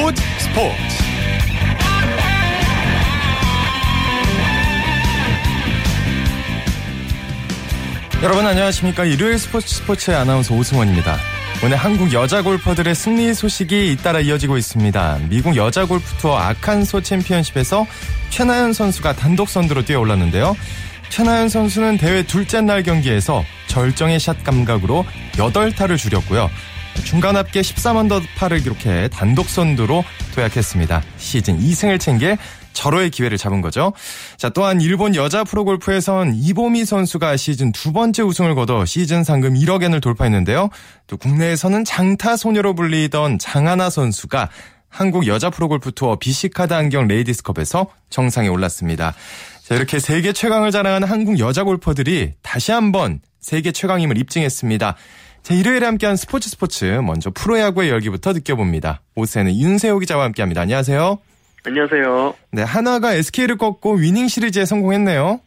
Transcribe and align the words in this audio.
스포츠. 0.00 0.22
스포츠 0.38 0.70
여러분 8.22 8.46
안녕하십니까? 8.46 9.04
일요일 9.04 9.38
스포츠 9.38 9.68
스포츠의 9.74 10.16
아나운서 10.16 10.54
오승원입니다. 10.54 11.18
오늘 11.62 11.76
한국 11.76 12.14
여자 12.14 12.40
골퍼들의 12.40 12.94
승리 12.94 13.34
소식이 13.34 13.92
잇따라 13.92 14.20
이어지고 14.20 14.56
있습니다. 14.56 15.18
미국 15.28 15.56
여자 15.56 15.84
골프 15.84 16.06
투어 16.16 16.38
아칸소 16.38 17.02
챔피언십에서 17.02 17.86
최나연 18.30 18.72
선수가 18.72 19.16
단독 19.16 19.50
선두로 19.50 19.84
뛰어 19.84 20.00
올랐는데요. 20.00 20.56
최나연 21.10 21.50
선수는 21.50 21.98
대회 21.98 22.22
둘째 22.22 22.62
날 22.62 22.82
경기에서 22.82 23.44
절정의 23.66 24.18
샷 24.18 24.42
감각으로 24.44 25.04
8타를 25.32 25.98
줄였고요 25.98 26.48
중간 27.04 27.36
합계 27.36 27.60
13언더파를 27.60 28.62
기록해 28.62 29.08
단독 29.08 29.48
선두로 29.48 30.04
도약했습니다. 30.34 31.02
시즌 31.16 31.58
2승을 31.58 31.98
챙길 31.98 32.36
절호의 32.72 33.10
기회를 33.10 33.36
잡은 33.36 33.60
거죠. 33.60 33.92
자, 34.36 34.48
또한 34.48 34.80
일본 34.80 35.14
여자 35.14 35.44
프로골프에선 35.44 36.34
이보미 36.36 36.84
선수가 36.84 37.36
시즌 37.36 37.72
두 37.72 37.92
번째 37.92 38.22
우승을 38.22 38.54
거둬 38.54 38.84
시즌 38.84 39.24
상금 39.24 39.54
1억 39.54 39.82
엔을 39.82 40.00
돌파했는데요. 40.00 40.70
또 41.06 41.16
국내에서는 41.16 41.84
장타 41.84 42.36
소녀로 42.36 42.74
불리던 42.74 43.38
장하나 43.38 43.90
선수가 43.90 44.48
한국 44.88 45.26
여자 45.26 45.50
프로골프 45.50 45.92
투어 45.92 46.18
BC카드 46.18 46.74
한경 46.74 47.06
레이디스컵에서 47.06 47.86
정상에 48.10 48.48
올랐습니다. 48.48 49.14
자, 49.62 49.74
이렇게 49.76 50.00
세계 50.00 50.32
최강을 50.32 50.72
자랑하는 50.72 51.06
한국 51.06 51.38
여자 51.38 51.62
골퍼들이 51.64 52.32
다시 52.42 52.72
한번 52.72 53.20
세계 53.40 53.72
최강임을 53.72 54.18
입증했습니다. 54.18 54.96
자, 55.42 55.54
일요일에 55.54 55.86
함께한 55.86 56.16
스포츠 56.16 56.48
스포츠 56.48 56.84
먼저 56.84 57.30
프로야구의 57.30 57.90
열기부터 57.90 58.32
느껴봅니다. 58.32 59.00
오세는 59.16 59.56
윤세호 59.56 59.98
기자와 59.98 60.24
함께합니다. 60.24 60.60
안녕하세요. 60.60 61.18
안녕하세요. 61.66 62.34
네, 62.52 62.62
하나가 62.62 63.14
SK를 63.14 63.56
꺾고 63.56 63.94
위닝 63.94 64.28
시리즈에 64.28 64.64
성공했네요. 64.64 65.40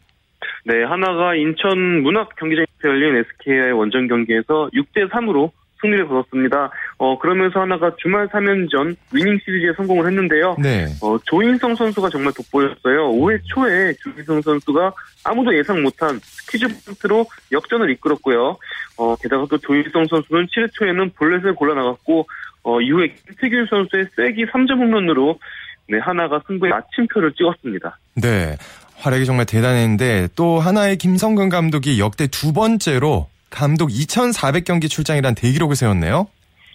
네, 0.66 0.82
하나가 0.84 1.34
인천 1.34 2.02
문학 2.02 2.34
경기장에서 2.36 2.68
열린 2.84 3.16
SK의 3.16 3.72
원정 3.72 4.08
경기에서 4.08 4.68
6대 4.74 5.10
3으로 5.10 5.50
승리를 5.84 6.08
거뒀습니다. 6.08 6.70
어, 6.96 7.18
그러면서 7.18 7.60
하나가 7.60 7.92
주말 7.98 8.26
3연전 8.28 8.96
위닝 9.12 9.38
시리즈에 9.44 9.74
성공을 9.76 10.06
했는데요. 10.06 10.56
네. 10.58 10.86
어, 11.02 11.18
조인성 11.24 11.74
선수가 11.74 12.08
정말 12.08 12.32
돋보였어요. 12.32 13.12
5회 13.12 13.40
초에 13.44 13.92
조인성 13.94 14.40
선수가 14.40 14.92
아무도 15.24 15.56
예상 15.56 15.82
못한 15.82 16.18
스퀴즈 16.22 16.66
포인트로 16.86 17.26
역전을 17.52 17.90
이끌었고요. 17.90 18.56
어, 18.96 19.16
게다가 19.16 19.44
또 19.50 19.58
조인성 19.58 20.06
선수는 20.06 20.46
7회 20.46 20.72
초에는 20.72 21.10
볼넷을 21.10 21.54
골라 21.54 21.74
나갔고, 21.74 22.26
어, 22.62 22.80
이후에 22.80 23.14
김태균 23.26 23.66
선수의 23.68 24.06
세기 24.16 24.46
3점 24.46 24.78
홈런으로 24.78 25.38
네, 25.86 25.98
하나가 25.98 26.40
승부의 26.46 26.72
아침표를 26.72 27.32
찍었습니다. 27.34 27.98
네. 28.14 28.56
활약이 28.96 29.26
정말 29.26 29.44
대단했는데 29.44 30.28
또 30.34 30.60
하나의 30.60 30.96
김성근 30.96 31.50
감독이 31.50 32.00
역대 32.00 32.26
두 32.26 32.54
번째로 32.54 33.28
감독 33.54 33.88
2,400경기 33.88 34.90
출장이란 34.90 35.36
대기록을 35.36 35.76
세웠네요. 35.76 36.26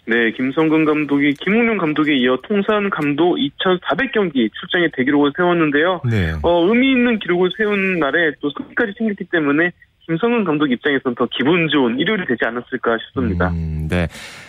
네, 0.08 0.32
김성근 0.32 0.86
감독이 0.86 1.34
김웅룡 1.34 1.78
감독에 1.78 2.16
이어 2.16 2.40
통산 2.48 2.90
감독 2.90 3.36
2,400경기 3.36 4.50
출장의 4.60 4.90
대기록을 4.96 5.34
세웠는데요. 5.36 6.02
네. 6.10 6.34
어, 6.42 6.66
의미 6.68 6.92
있는 6.92 7.20
기록을 7.20 7.52
세운 7.58 8.00
날에 8.00 8.32
또 8.42 8.50
승리까지 8.58 8.94
챙겼기 8.98 9.26
때문에 9.26 9.72
김성근 10.08 10.46
감독 10.46 10.72
입장에서는 10.72 11.16
더 11.16 11.28
기분 11.30 11.68
좋은 11.68 12.00
일요일이 12.00 12.26
되지 12.26 12.40
않았을까 12.46 12.98
싶습니다. 13.06 13.50
음, 13.50 13.88
네. 13.88 14.08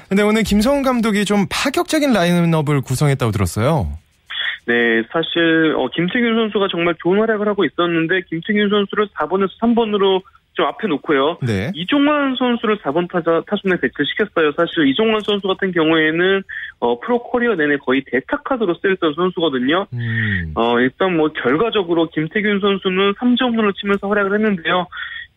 근데 0.09 0.23
오늘 0.23 0.45
김성근 0.45 0.83
감독이 0.83 1.25
좀 1.25 1.47
파격적인 1.51 2.13
라인업을 2.13 2.81
구성했다고 2.81 3.33
들었어요. 3.33 3.99
네, 4.67 5.03
사실 5.13 5.75
어, 5.77 5.89
김태균 5.93 6.37
선수가 6.37 6.69
정말 6.71 6.95
좋은 7.03 7.19
활약을 7.19 7.49
하고 7.49 7.65
있었는데 7.65 8.23
김태균 8.31 8.71
선수를 8.71 9.09
4번에서 9.09 9.51
3번으로 9.61 10.23
좀 10.61 10.67
앞에 10.67 10.87
놓고요. 10.89 11.39
네. 11.43 11.73
이종환 11.75 12.37
선수를 12.37 12.79
4번 12.81 13.11
타자 13.11 13.43
타순에 13.47 13.81
배치시켰어요. 13.81 14.53
사실 14.53 14.89
이종환 14.89 15.21
선수 15.25 15.49
같은 15.49 15.73
경우에는 15.73 16.43
어, 16.81 17.01
프로 17.01 17.23
커리어 17.23 17.55
내내 17.55 17.79
거의 17.79 18.05
대타 18.11 18.43
카드로 18.45 18.75
쓰였던 18.75 19.15
선수거든요. 19.15 19.87
음. 19.95 20.53
어, 20.55 20.79
일단 20.81 21.17
뭐 21.17 21.29
결과적으로 21.33 22.11
김태균 22.11 22.61
선수는 22.61 23.15
3점포를 23.15 23.75
치면서 23.75 24.07
활약을 24.07 24.35
했는데요. 24.35 24.87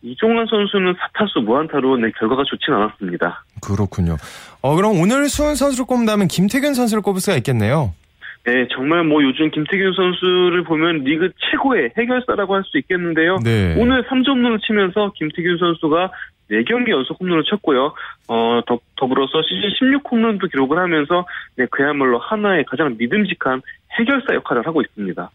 이종환 0.02 0.46
선수는 0.46 0.92
4타수 0.92 1.42
무안타로 1.44 1.96
네, 1.96 2.10
결과가 2.18 2.42
좋진 2.44 2.74
않았습니다. 2.74 3.44
그렇군요. 3.62 4.18
어, 4.60 4.76
그럼 4.76 5.00
오늘 5.00 5.30
수훈 5.30 5.54
선수를 5.54 5.86
꼽는다면 5.86 6.28
김태균 6.28 6.74
선수를 6.74 7.02
꼽을 7.02 7.20
수가 7.20 7.38
있겠네요. 7.38 7.94
네, 8.44 8.68
정말 8.74 9.04
뭐 9.04 9.22
요즘 9.22 9.50
김태균 9.50 9.94
선수를 9.94 10.64
보면 10.64 11.04
리그 11.04 11.30
최고의 11.50 11.92
해결사라고 11.96 12.54
할 12.54 12.64
수 12.64 12.76
있겠는데요. 12.78 13.38
네. 13.42 13.74
오늘 13.78 14.02
3점론을 14.04 14.60
치면서 14.62 15.12
김태균 15.16 15.56
선수가 15.58 16.10
4경기 16.50 16.90
연속 16.90 17.18
홈런을 17.20 17.44
쳤고요. 17.44 17.94
어, 18.28 18.60
더, 18.66 18.78
더불어서 18.96 19.42
시즌 19.42 19.70
16 19.78 20.02
홈런도 20.10 20.48
기록을 20.48 20.78
하면서 20.78 21.26
네, 21.56 21.66
그야말로 21.70 22.18
하나의 22.18 22.64
가장 22.64 22.96
믿음직한 22.98 23.62
해결사 23.98 24.34
역할을 24.34 24.66
하고 24.66 24.82
있습니다. 24.82 25.30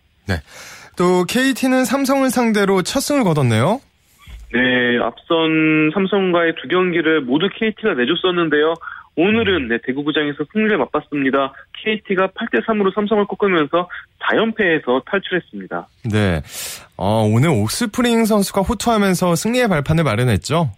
또 0.96 1.24
KT는 1.28 1.86
삼성을 1.86 2.30
상대로 2.30 2.84
첫 2.84 3.00
승을 3.00 3.24
거뒀네요. 3.24 3.80
네, 4.52 4.98
앞선 5.02 5.92
삼성과의 5.94 6.56
두 6.62 6.68
경기를 6.68 7.22
모두 7.22 7.50
KT가 7.54 7.94
내줬었는데요. 7.94 8.74
오늘은 9.20 9.68
네, 9.68 9.78
대구구장에서 9.84 10.46
승리를 10.54 10.78
맛봤습니다. 10.78 11.52
KT가 11.84 12.28
8대 12.28 12.64
3으로 12.66 12.94
삼성을 12.96 13.26
꺾으면서 13.26 13.90
4연패에서 14.20 15.04
탈출했습니다. 15.04 15.88
네. 16.10 16.42
어, 16.96 17.30
오늘 17.30 17.50
옥스프링 17.50 18.24
선수가 18.24 18.62
호투하면서 18.62 19.36
승리의 19.36 19.68
발판을 19.68 20.06
마련했죠. 20.06 20.72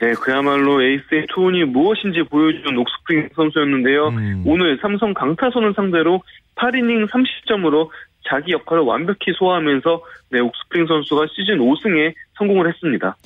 네, 0.00 0.12
그야말로 0.12 0.80
에이스의 0.80 1.26
투혼이 1.34 1.64
무엇인지 1.64 2.22
보여준 2.30 2.78
옥스프링 2.78 3.30
선수였는데요. 3.34 4.08
음. 4.08 4.42
오늘 4.46 4.78
삼성 4.80 5.12
강타선을 5.12 5.74
상대로 5.74 6.22
8이닝 6.54 7.08
30점으로 7.08 7.90
자기 8.28 8.52
역할을 8.52 8.84
완벽히 8.84 9.32
소화하면서 9.34 10.02
네, 10.30 10.38
옥스프링 10.38 10.86
선수가 10.86 11.26
시즌 11.34 11.58
5승에 11.58 12.14
성공을 12.38 12.68
했습니다. 12.68 13.16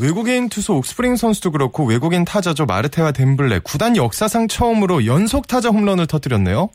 외국인 0.00 0.48
투수 0.48 0.74
옥스프링 0.74 1.16
선수도 1.16 1.52
그렇고 1.52 1.86
외국인 1.86 2.24
타자죠 2.24 2.66
마르테와 2.66 3.12
덴블레 3.12 3.60
구단 3.62 3.96
역사상 3.96 4.48
처음으로 4.48 5.06
연속 5.06 5.46
타자 5.46 5.68
홈런을 5.68 6.06
터뜨렸네요. 6.06 6.68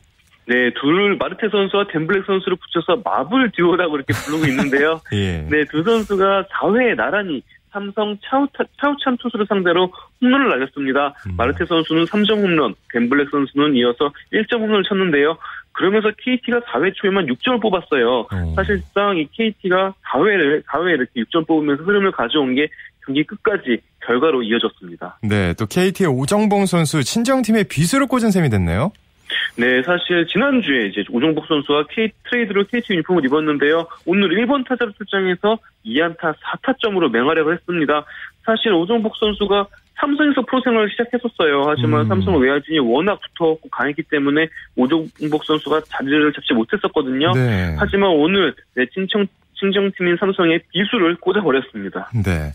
네, 0.46 0.72
둘 0.80 1.16
마르테 1.16 1.48
선수와 1.50 1.86
덴블랙 1.92 2.24
선수를 2.26 2.56
붙여서 2.56 3.02
마블 3.04 3.50
듀오라고 3.52 3.96
이렇게 3.96 4.12
부르고 4.14 4.46
있는데요. 4.46 5.00
예. 5.12 5.46
네, 5.48 5.64
두 5.70 5.82
선수가 5.82 6.46
4회에 6.50 6.96
나란히 6.96 7.42
삼성 7.70 8.16
차우타, 8.24 8.64
차우찬 8.80 9.16
투수를 9.18 9.46
상대로 9.46 9.92
홈런을 10.20 10.48
날렸습니다. 10.48 11.14
음. 11.26 11.36
마르테 11.36 11.66
선수는 11.66 12.04
3점 12.06 12.42
홈런, 12.42 12.74
덴블랙 12.92 13.28
선수는 13.30 13.76
이어서 13.76 14.12
1점 14.32 14.60
홈런을 14.60 14.82
쳤는데요. 14.88 15.38
그러면서 15.72 16.10
KT가 16.18 16.60
4회 16.60 16.92
초에만 16.96 17.26
6점을 17.26 17.62
뽑았어요. 17.62 18.26
어. 18.32 18.52
사실상 18.56 19.16
이 19.16 19.26
KT가 19.32 19.94
4회를, 20.12 20.64
4회에 20.64 20.94
이렇게 20.94 21.22
6점 21.22 21.46
뽑으면서 21.46 21.84
흐름을 21.84 22.10
가져온 22.10 22.56
게 22.56 22.68
경기 23.04 23.24
끝까지 23.24 23.78
결과로 24.04 24.42
이어졌습니다. 24.42 25.18
네, 25.22 25.54
또 25.54 25.66
KT의 25.66 26.08
오정봉 26.08 26.66
선수 26.66 27.02
친정팀의 27.02 27.64
비수를 27.64 28.06
꽂은 28.06 28.30
셈이 28.30 28.48
됐네요. 28.50 28.92
네, 29.56 29.82
사실 29.82 30.26
지난주에 30.26 30.86
이제 30.86 31.04
오종복 31.10 31.46
선수가 31.46 31.84
K 31.90 32.10
트레이드로 32.24 32.64
KT 32.64 32.94
유니폼을 32.94 33.24
입었는데요. 33.26 33.86
오늘 34.06 34.30
1번 34.30 34.66
타자로 34.66 34.92
출장해서 34.92 35.58
2안타 35.84 36.34
4타점으로 36.34 37.10
맹활약을 37.10 37.54
했습니다. 37.54 38.04
사실 38.44 38.72
오종복 38.72 39.16
선수가 39.16 39.66
삼성에서 40.00 40.42
프로 40.42 40.62
생활을 40.62 40.90
시작했었어요. 40.90 41.64
하지만 41.66 42.02
음. 42.02 42.08
삼성 42.08 42.40
외야진이 42.40 42.78
워낙 42.78 43.20
붙어갖고 43.20 43.68
강했기 43.68 44.04
때문에 44.04 44.48
오종복 44.76 45.44
선수가 45.44 45.82
자리를 45.88 46.32
잡지 46.32 46.54
못했었거든요. 46.54 47.32
네. 47.32 47.76
하지만 47.78 48.10
오늘 48.10 48.54
내 48.74 48.86
친정 48.86 49.26
친정팀인 49.60 50.16
삼성의 50.18 50.60
비수를 50.72 51.16
꽂아버렸습니다. 51.16 52.10
네. 52.24 52.52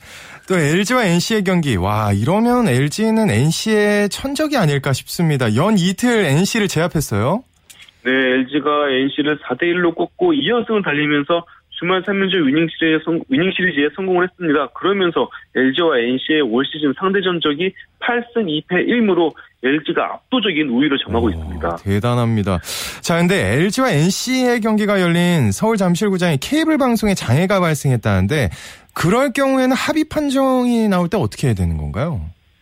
또 0.47 0.57
LG와 0.57 1.05
NC의 1.05 1.43
경기. 1.43 1.75
와, 1.75 2.11
이러면 2.13 2.67
LG는 2.67 3.29
NC의 3.29 4.09
천적이 4.09 4.57
아닐까 4.57 4.91
싶습니다. 4.93 5.55
연 5.55 5.77
이틀 5.77 6.25
NC를 6.25 6.67
제압했어요. 6.67 7.43
네, 8.03 8.11
LG가 8.11 8.89
NC를 8.89 9.39
4대1로 9.39 9.95
꺾고 9.95 10.33
2연승을 10.33 10.83
달리면서 10.83 11.45
주말 11.79 12.01
3연전 12.03 12.45
위닝 12.45 12.67
시리즈에, 12.69 12.99
성, 13.03 13.19
위닝 13.29 13.51
시리즈에 13.55 13.89
성공을 13.95 14.27
했습니다. 14.27 14.67
그러면서 14.73 15.29
LG와 15.55 15.99
NC의 15.99 16.41
올 16.41 16.63
시즌 16.65 16.93
상대 16.97 17.21
전적이 17.21 17.73
8승 17.99 18.45
2패 18.47 18.87
1무로 18.87 19.33
LG가 19.63 20.05
압도적인 20.05 20.69
우위를 20.69 20.97
점하고 21.05 21.27
오, 21.27 21.29
있습니다. 21.29 21.75
대단합니다. 21.77 22.59
자, 23.01 23.17
근데 23.17 23.53
LG와 23.55 23.91
NC의 23.91 24.61
경기가 24.61 25.01
열린 25.01 25.51
서울 25.51 25.77
잠실구장에 25.77 26.37
케이블 26.41 26.77
방송에 26.77 27.13
장애가 27.13 27.59
발생했다는데 27.59 28.49
그럴 28.93 29.33
경우에는 29.33 29.75
합의 29.75 30.05
판정이 30.09 30.87
나올 30.87 31.09
때 31.09 31.17
어떻게 31.17 31.47
해야 31.47 31.53
되는 31.53 31.77
건가요? 31.77 32.21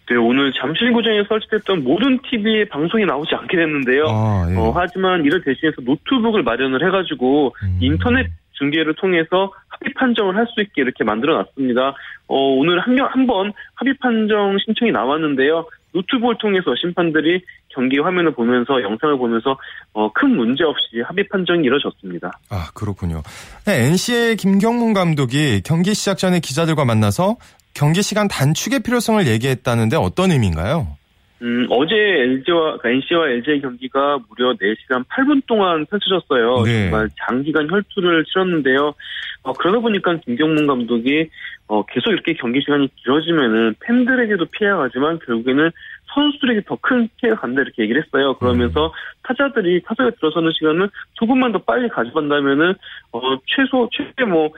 네, 0.10 0.18
오늘 0.18 0.52
잠실구장에 0.54 1.24
설치됐던 1.30 1.84
모든 1.84 2.20
TV에 2.30 2.66
방송이 2.66 3.06
나오지 3.06 3.34
않게 3.36 3.56
됐는데요. 3.56 4.06
아, 4.08 4.48
예. 4.52 4.56
어, 4.56 4.74
하지만 4.76 5.24
이를 5.24 5.42
대신해서 5.44 5.82
노트북을 5.82 6.44
마련을 6.44 6.86
해가지고 6.86 7.56
음. 7.64 7.78
인터넷 7.82 8.28
중계를 8.54 8.96
통해서 8.96 9.52
합의 9.68 9.94
판정을 9.94 10.36
할 10.36 10.46
수 10.54 10.62
있게 10.62 10.82
이렇게 10.82 11.04
만들어 11.04 11.36
놨습니다. 11.38 11.96
어, 12.28 12.36
오늘 12.36 12.80
한, 12.80 12.98
한번 13.00 13.54
합의 13.76 13.96
판정 14.00 14.58
신청이 14.64 14.92
나왔는데요. 14.92 15.66
노트북을 15.94 16.38
통해서 16.40 16.74
심판들이 16.80 17.42
경기 17.70 18.00
화면을 18.00 18.34
보면서 18.34 18.82
영상을 18.82 19.18
보면서 19.18 19.58
어, 19.94 20.12
큰 20.14 20.36
문제 20.36 20.64
없이 20.64 21.02
합의 21.06 21.28
판정이 21.28 21.64
이뤄졌습니다. 21.64 22.32
아 22.50 22.70
그렇군요. 22.74 23.22
네, 23.66 23.88
NC의 23.88 24.38
김경문 24.38 24.94
감독이 24.94 25.62
경기 25.64 25.94
시작 25.94 26.18
전에 26.18 26.40
기자들과 26.40 26.86
만나서 26.86 27.38
경기 27.74 28.02
시간 28.02 28.28
단축의 28.28 28.82
필요성을 28.82 29.26
얘기했다는데 29.28 29.98
어떤 29.98 30.32
의미인가요? 30.32 30.88
음, 31.44 31.68
어제 31.70 31.94
LG와, 31.96 32.78
그러니까 32.78 32.90
NC와 32.90 33.30
LG의 33.30 33.62
경기가 33.62 34.18
무려 34.30 34.54
4시간 34.54 35.04
8분 35.08 35.42
동안 35.46 35.86
펼쳐졌어요. 35.88 36.62
네. 36.64 36.90
정말 36.90 37.10
장기간 37.28 37.70
혈투를 37.70 38.24
치렀는데요. 38.26 38.94
어, 39.44 39.54
그러다 39.54 39.80
보니까 39.80 40.16
김경문 40.18 40.68
감독이 40.68 41.30
어, 41.68 41.86
계속 41.86 42.12
이렇게 42.12 42.34
경기 42.34 42.62
시간이 42.62 42.88
길어지면은 42.96 43.76
팬들에게도 43.82 44.46
피해가 44.46 44.78
가지만 44.78 45.20
결국에는 45.20 45.70
선수들에게 46.14 46.62
더 46.66 46.78
큰 46.82 47.10
피해가 47.18 47.40
간다 47.42 47.62
이렇게 47.62 47.84
얘기를 47.84 48.04
했어요. 48.04 48.36
그러면서 48.36 48.88
음. 48.88 48.92
타자들이 49.24 49.82
타석에 49.84 50.12
들어서는 50.18 50.52
시간을 50.54 50.90
조금만 51.14 51.52
더 51.52 51.60
빨리 51.60 51.90
가져간다면은 51.90 52.76
어 53.12 53.20
최소 53.48 53.90
최대 53.92 54.24
뭐 54.26 54.50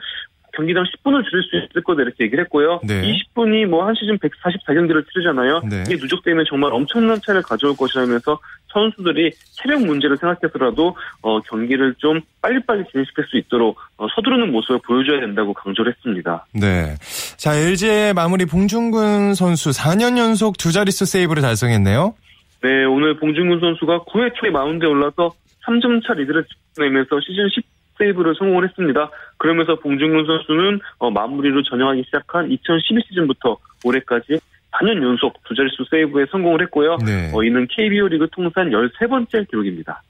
경기당 0.56 0.84
10분을 0.84 1.22
줄일 1.28 1.42
수 1.44 1.56
있을 1.56 1.82
거다 1.82 2.02
이렇게 2.02 2.24
얘기를 2.24 2.42
했고요. 2.44 2.80
네. 2.82 3.02
20분이 3.02 3.66
뭐 3.66 3.86
한 3.86 3.94
시즌 3.94 4.18
144경기를 4.18 5.04
치르잖아요. 5.12 5.60
네. 5.70 5.84
이게 5.86 5.96
누적되면 5.96 6.44
정말 6.48 6.72
엄청난 6.72 7.20
차이를 7.24 7.42
가져올 7.42 7.76
것이라면서 7.76 8.38
선수들이 8.72 9.30
체력 9.52 9.84
문제를 9.84 10.16
생각해서라도 10.16 10.96
어, 11.22 11.40
경기를 11.42 11.94
좀 11.98 12.20
빨리빨리 12.42 12.84
진행시킬 12.90 13.24
수 13.30 13.36
있도록 13.38 13.78
어, 13.96 14.06
서두르는 14.14 14.50
모습을 14.50 14.80
보여줘야 14.84 15.20
된다고 15.20 15.54
강조를 15.54 15.92
했습니다. 15.92 16.46
네. 16.52 16.94
자, 17.36 17.54
LG의 17.54 18.14
마무리 18.14 18.44
봉중근 18.44 19.34
선수 19.34 19.70
4년 19.70 20.18
연속 20.18 20.58
두 20.58 20.72
자릿수 20.72 21.04
세이브를 21.06 21.42
달성했네요. 21.42 22.14
네, 22.62 22.84
오늘 22.84 23.16
봉중근 23.18 23.60
선수가 23.60 24.04
9회 24.06 24.34
초에 24.40 24.50
마운드에 24.50 24.88
올라서 24.88 25.32
3점 25.66 26.04
차 26.06 26.14
리드를 26.14 26.44
내면서 26.78 27.20
시즌 27.20 27.48
10 27.48 27.75
세이브를 27.98 28.34
성공을 28.38 28.68
했습니다. 28.68 29.10
그러면서 29.38 29.76
봉준근 29.76 30.26
선수는 30.26 30.80
어, 30.98 31.10
마무리로 31.10 31.62
전향하기 31.62 32.04
시작한 32.04 32.50
2012 32.50 33.02
시즌부터 33.08 33.56
올해까지 33.84 34.38
4년 34.72 35.02
연속 35.02 35.34
두 35.44 35.54
자릿수 35.54 35.84
세이브에 35.90 36.26
성공을 36.30 36.62
했고요. 36.62 36.98
네. 37.04 37.30
어, 37.34 37.42
이는 37.42 37.66
KBO 37.70 38.08
리그 38.08 38.28
통산 38.32 38.70
13번째 38.70 39.48
기록입니다. 39.48 40.02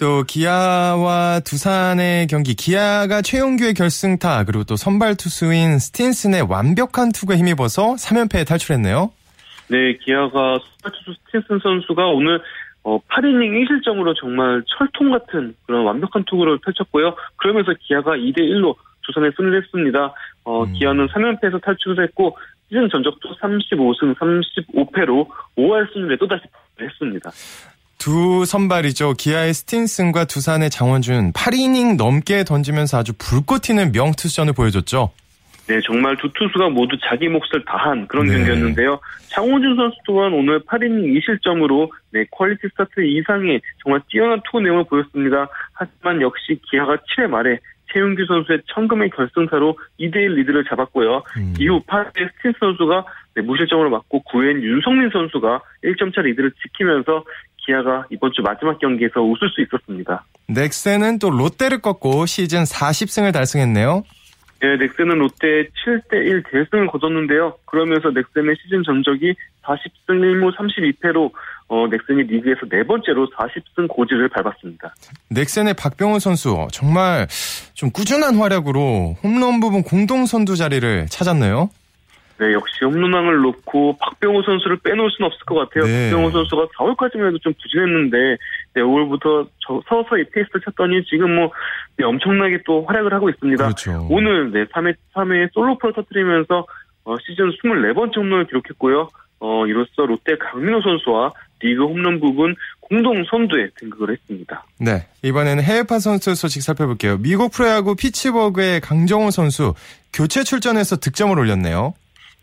또 0.00 0.24
기아와 0.26 1.40
두산의 1.44 2.26
경기 2.26 2.54
기아가 2.54 3.22
최용규의 3.22 3.74
결승타 3.74 4.44
그리고 4.44 4.64
또 4.64 4.76
선발 4.76 5.16
투수인 5.16 5.78
스틴슨의 5.78 6.42
완벽한 6.42 7.12
투구에 7.12 7.36
힘입어서 7.36 7.94
3연패에 7.94 8.46
탈출했네요. 8.46 9.12
네, 9.68 9.96
기아가 10.04 10.58
투수 10.82 11.18
스틴슨 11.26 11.60
선수가 11.62 12.06
오늘 12.08 12.40
어, 12.84 12.98
8이닝 12.98 13.66
1실점으로 13.66 14.14
정말 14.20 14.62
철통 14.66 15.10
같은 15.10 15.54
그런 15.66 15.84
완벽한 15.84 16.24
투구를 16.24 16.58
펼쳤고요. 16.58 17.16
그러면서 17.36 17.72
기아가 17.80 18.12
2대 18.12 18.38
1로 18.38 18.76
두산에 19.06 19.30
승리를 19.36 19.62
했습니다. 19.62 20.14
어, 20.44 20.64
음. 20.64 20.72
기아는 20.74 21.08
3연패에서 21.08 21.62
탈출을 21.62 22.04
했고, 22.04 22.36
시즌 22.68 22.88
전적도 22.90 23.34
35승 23.36 24.14
35패로 24.16 25.28
5할 25.56 25.92
승률에 25.92 26.16
또다시 26.16 26.42
했습니다. 26.80 27.30
두 27.98 28.44
선발이죠. 28.44 29.14
기아의 29.14 29.54
스틴슨과 29.54 30.26
두산의 30.26 30.68
장원준 30.68 31.32
8이닝 31.32 31.96
넘게 31.96 32.44
던지면서 32.44 32.98
아주 32.98 33.12
불꽃 33.16 33.62
튀는 33.62 33.92
명투전을 33.92 34.52
보여줬죠. 34.52 35.10
네, 35.66 35.80
정말 35.80 36.16
두 36.16 36.30
투수가 36.32 36.68
모두 36.70 36.96
자기 37.02 37.28
몫을 37.28 37.64
다한 37.66 38.06
그런 38.06 38.26
네. 38.26 38.36
경기였는데요. 38.36 39.00
장원준 39.28 39.76
선수 39.76 39.96
또한 40.04 40.32
오늘 40.32 40.60
8이닝 40.60 41.18
2실점으로 41.18 41.90
네, 42.12 42.24
퀄리티 42.30 42.68
스타트 42.68 43.00
이상의 43.04 43.60
정말 43.82 44.00
뛰어난 44.08 44.40
투구 44.44 44.60
내용을 44.60 44.84
보였습니다. 44.84 45.48
하지만 45.72 46.20
역시 46.20 46.60
기아가 46.70 46.96
7회 46.96 47.28
말에 47.28 47.58
최용규 47.92 48.26
선수의 48.26 48.62
천금의 48.74 49.10
결승타로 49.10 49.78
2대1 50.00 50.34
리드를 50.34 50.64
잡았고요. 50.64 51.22
음. 51.36 51.54
이후 51.58 51.80
8회 51.86 52.12
스틴슨 52.36 52.58
선수가 52.58 53.04
네, 53.36 53.42
무실점으로 53.42 53.90
맞고 53.90 54.24
9회엔 54.24 54.62
윤성민 54.62 55.10
선수가 55.10 55.60
1점차 55.84 56.22
리드를 56.22 56.52
지키면서 56.62 57.24
기아가 57.64 58.04
이번 58.10 58.30
주 58.32 58.42
마지막 58.42 58.78
경기에서 58.78 59.22
웃을 59.22 59.48
수 59.48 59.62
있었습니다. 59.62 60.24
넥센은 60.48 61.18
또 61.18 61.30
롯데를 61.30 61.80
꺾고 61.80 62.26
시즌 62.26 62.64
40승을 62.64 63.32
달성했네요. 63.32 64.02
네, 64.64 64.78
넥센은 64.78 65.18
롯데 65.18 65.68
7대1 65.84 66.42
대승을 66.50 66.86
거뒀는데요. 66.86 67.58
그러면서 67.66 68.08
넥센의 68.08 68.56
시즌 68.62 68.82
전적이 68.82 69.34
40승 69.62 70.08
1무 70.08 70.56
32패로 70.56 71.30
어, 71.68 71.86
넥센이 71.86 72.22
리그에서 72.22 72.60
네 72.70 72.82
번째로 72.82 73.28
40승 73.28 73.86
고지를 73.88 74.30
밟았습니다. 74.30 74.94
넥센의 75.28 75.74
박병호 75.74 76.18
선수 76.18 76.66
정말 76.72 77.26
좀 77.74 77.90
꾸준한 77.90 78.36
활약으로 78.36 79.16
홈런 79.22 79.60
부분 79.60 79.82
공동 79.82 80.24
선두 80.24 80.56
자리를 80.56 81.08
찾았네요. 81.10 81.68
네, 82.38 82.52
역시 82.52 82.84
홈런왕을 82.84 83.42
놓고 83.42 83.98
박병호 83.98 84.42
선수를 84.44 84.78
빼놓을 84.78 85.10
수는 85.10 85.26
없을 85.26 85.44
것 85.44 85.56
같아요. 85.56 85.84
네. 85.84 86.10
박병호 86.10 86.30
선수가 86.30 86.68
4월까지만 86.78 87.28
해도 87.28 87.38
좀 87.38 87.52
부진했는데 87.60 88.16
네, 88.74 88.82
5월부터 88.82 89.48
서서히 89.88 90.24
페이스를 90.32 90.60
쳤더니 90.64 91.04
지금 91.04 91.34
뭐 91.34 91.50
네, 91.96 92.04
엄청나게 92.04 92.62
또 92.66 92.84
활약을 92.84 93.12
하고 93.12 93.30
있습니다. 93.30 93.64
그렇죠. 93.64 94.06
오늘 94.10 94.50
네, 94.50 94.64
3회 94.64 94.94
3회 95.14 95.52
솔로포를 95.52 95.94
터뜨리면서 95.94 96.66
어, 97.04 97.16
시즌 97.26 97.50
24번째 97.50 98.16
홈런을 98.16 98.46
기록했고요. 98.46 99.08
어, 99.40 99.66
이로써 99.66 100.06
롯데 100.06 100.36
강민호 100.38 100.80
선수와 100.80 101.32
리그 101.60 101.84
홈런 101.84 102.20
부분 102.20 102.54
공동 102.80 103.24
선두에 103.24 103.68
등극을 103.78 104.10
했습니다. 104.10 104.64
네. 104.78 105.06
이번에는 105.22 105.62
해외파 105.62 105.98
선수 105.98 106.34
소식 106.34 106.62
살펴볼게요. 106.62 107.18
미국 107.18 107.52
프로야구 107.52 107.94
피츠버그의 107.96 108.80
강정호 108.80 109.30
선수 109.30 109.74
교체 110.12 110.44
출전해서 110.44 110.96
득점을 110.96 111.38
올렸네요. 111.38 111.94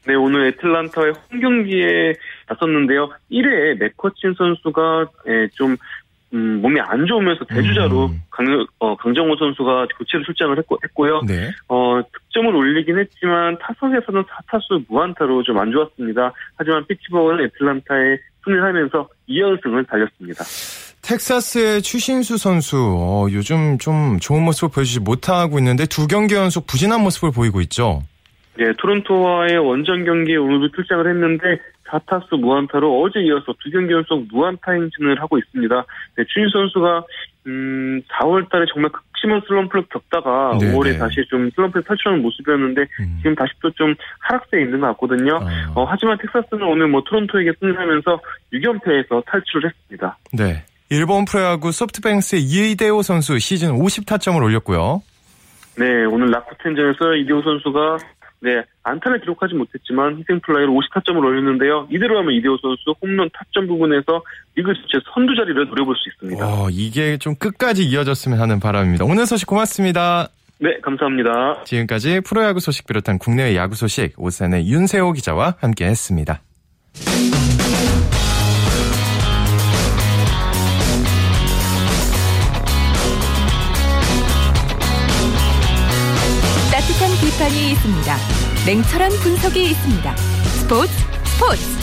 네, 0.07 0.15
오늘 0.15 0.47
애틀란타의 0.47 1.13
홈 1.31 1.39
경기에 1.39 2.13
나섰는데요. 2.47 3.11
1회에 3.31 3.79
맥커친 3.79 4.33
선수가 4.35 5.05
예, 5.27 5.47
좀 5.53 5.77
음, 6.33 6.61
몸이 6.61 6.79
안 6.79 7.05
좋으면서 7.05 7.43
대주자로 7.45 8.05
음. 8.07 8.21
강, 8.29 8.65
어, 8.79 8.95
강정호 8.95 9.35
선수가 9.35 9.87
교체로 9.97 10.23
출장을 10.23 10.57
했고, 10.57 10.77
했고요. 10.83 11.21
네. 11.27 11.51
어, 11.67 12.01
득점을 12.29 12.55
올리긴 12.55 12.97
했지만 12.99 13.57
타석에서는 13.59 14.23
4타수 14.23 14.85
무안타로 14.87 15.43
좀 15.43 15.57
안 15.57 15.71
좋았습니다. 15.71 16.33
하지만 16.55 16.85
피치버그는 16.87 17.45
애틀란타에 17.45 18.17
승리를 18.43 18.63
하면서 18.63 19.07
2연승을 19.29 19.87
달렸습니다. 19.87 20.43
텍사스의 21.03 21.81
추신수 21.81 22.37
선수 22.37 22.77
어, 22.77 23.27
요즘 23.31 23.77
좀 23.77 24.17
좋은 24.19 24.43
모습을 24.43 24.69
보여주지 24.73 24.99
못하고 25.01 25.57
있는데 25.59 25.85
두 25.85 26.07
경기 26.07 26.35
연속 26.35 26.67
부진한 26.67 27.01
모습을 27.01 27.31
보이고 27.31 27.59
있죠. 27.61 28.03
네, 28.57 28.71
토론토와의 28.79 29.57
원정 29.57 30.03
경기에 30.05 30.35
오늘도 30.35 30.71
출장을 30.75 31.07
했는데 31.09 31.57
4타수 31.91 32.39
무안타로 32.39 33.01
어제 33.01 33.19
이어서 33.21 33.53
두 33.59 33.69
경기 33.69 33.93
연속 33.93 34.25
무안타 34.31 34.71
행진을 34.71 35.21
하고 35.21 35.37
있습니다. 35.37 35.85
네, 36.17 36.23
추인 36.33 36.47
선수가 36.49 37.03
음, 37.47 38.01
4월 38.13 38.49
달에 38.49 38.65
정말 38.73 38.91
극심한 38.91 39.41
슬럼프를 39.47 39.85
겪다가 39.89 40.57
네네. 40.59 40.73
5월에 40.73 40.99
다시 40.99 41.15
좀 41.29 41.49
슬럼프를 41.55 41.83
탈출하는 41.83 42.21
모습이었는데 42.21 42.81
음. 42.99 43.17
지금 43.17 43.35
다시 43.35 43.51
또 43.61 43.71
좀 43.75 43.95
하락세에 44.19 44.61
있는 44.61 44.79
것 44.79 44.87
같거든요. 44.87 45.39
아. 45.41 45.71
어, 45.75 45.85
하지만 45.85 46.17
텍사스는 46.19 46.61
오늘 46.67 46.87
뭐 46.87 47.01
토론토에게 47.03 47.51
승리하면서 47.59 48.19
6연패에서 48.53 49.23
탈출을 49.25 49.69
했습니다. 49.69 50.17
네. 50.33 50.63
일본 50.89 51.25
프로야구 51.25 51.71
소프트뱅스의 51.71 52.41
이대호 52.43 53.01
선수 53.01 53.39
시즌 53.39 53.69
50타점을 53.71 54.43
올렸고요. 54.43 55.01
네, 55.77 56.05
오늘 56.05 56.29
라쿠텐전에서 56.31 57.15
이대호 57.15 57.41
선수가 57.41 57.97
네, 58.43 58.63
안타를 58.83 59.21
기록하지 59.21 59.53
못했지만 59.53 60.17
희생 60.17 60.39
플라이로 60.39 60.73
50타점을 60.73 61.17
올렸는데요. 61.23 61.87
이대로 61.91 62.17
하면 62.19 62.33
이대호 62.33 62.57
선수 62.57 62.95
홈런 62.99 63.29
타점 63.33 63.67
부분에서 63.67 64.23
리그 64.55 64.73
전체 64.73 65.05
선두 65.13 65.35
자리를 65.35 65.67
노려볼 65.67 65.95
수 65.95 66.09
있습니다. 66.09 66.45
어, 66.45 66.67
이게 66.71 67.17
좀 67.17 67.35
끝까지 67.35 67.83
이어졌으면 67.83 68.39
하는 68.39 68.59
바람입니다. 68.59 69.05
오늘 69.05 69.27
소식 69.27 69.47
고맙습니다. 69.47 70.29
네, 70.59 70.79
감사합니다. 70.81 71.63
지금까지 71.65 72.21
프로야구 72.21 72.59
소식 72.59 72.87
비롯한 72.87 73.19
국내외 73.19 73.55
야구 73.55 73.75
소식 73.75 74.13
OSEN의 74.17 74.67
윤세호 74.67 75.13
기자와 75.13 75.55
함께했습니다. 75.59 76.41
있습니다. 87.71 88.15
냉철한 88.65 89.11
분석이 89.23 89.63
있습니다. 89.71 90.15
스포츠 90.15 90.91
스포츠 91.25 91.81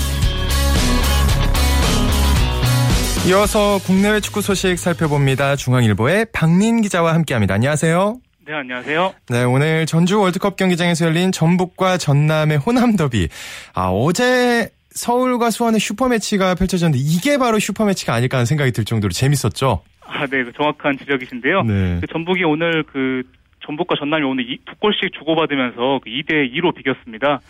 이어서 3.28 3.78
국내외 3.84 4.20
축구 4.20 4.40
소식 4.40 4.78
살펴봅니다. 4.78 5.56
중앙일보의 5.56 6.26
박린 6.32 6.80
기자와 6.80 7.14
함께합니다. 7.14 7.54
안녕하세요. 7.54 8.20
네, 8.46 8.54
안녕하세요. 8.54 9.14
네, 9.28 9.44
오늘 9.44 9.84
전주 9.84 10.18
월드컵 10.18 10.56
경기장에서 10.56 11.04
열린 11.04 11.32
전북과 11.32 11.98
전남의 11.98 12.56
호남 12.58 12.96
더비. 12.96 13.28
아, 13.74 13.90
어제 13.90 14.70
서울과 14.92 15.50
수원의 15.50 15.80
슈퍼매치가 15.80 16.54
펼쳐졌는데 16.54 16.98
이게 16.98 17.36
바로 17.36 17.58
슈퍼매치가 17.58 18.14
아닐까 18.14 18.38
하는 18.38 18.46
생각이 18.46 18.72
들 18.72 18.86
정도로 18.86 19.12
재밌었죠. 19.12 19.82
아, 20.06 20.26
네, 20.26 20.42
그 20.44 20.52
정확한 20.56 20.96
지적이신데요. 20.98 21.62
네. 21.64 21.98
그 22.00 22.06
전북이 22.06 22.44
오늘 22.44 22.82
그 22.84 23.22
전북과 23.68 23.96
전남이 23.98 24.24
오늘 24.24 24.50
이, 24.50 24.58
두 24.64 24.74
골씩 24.76 25.12
주고받으면서 25.12 26.00
그 26.02 26.10
2대 26.10 26.50
2로 26.54 26.74
비겼습니다. 26.74 27.40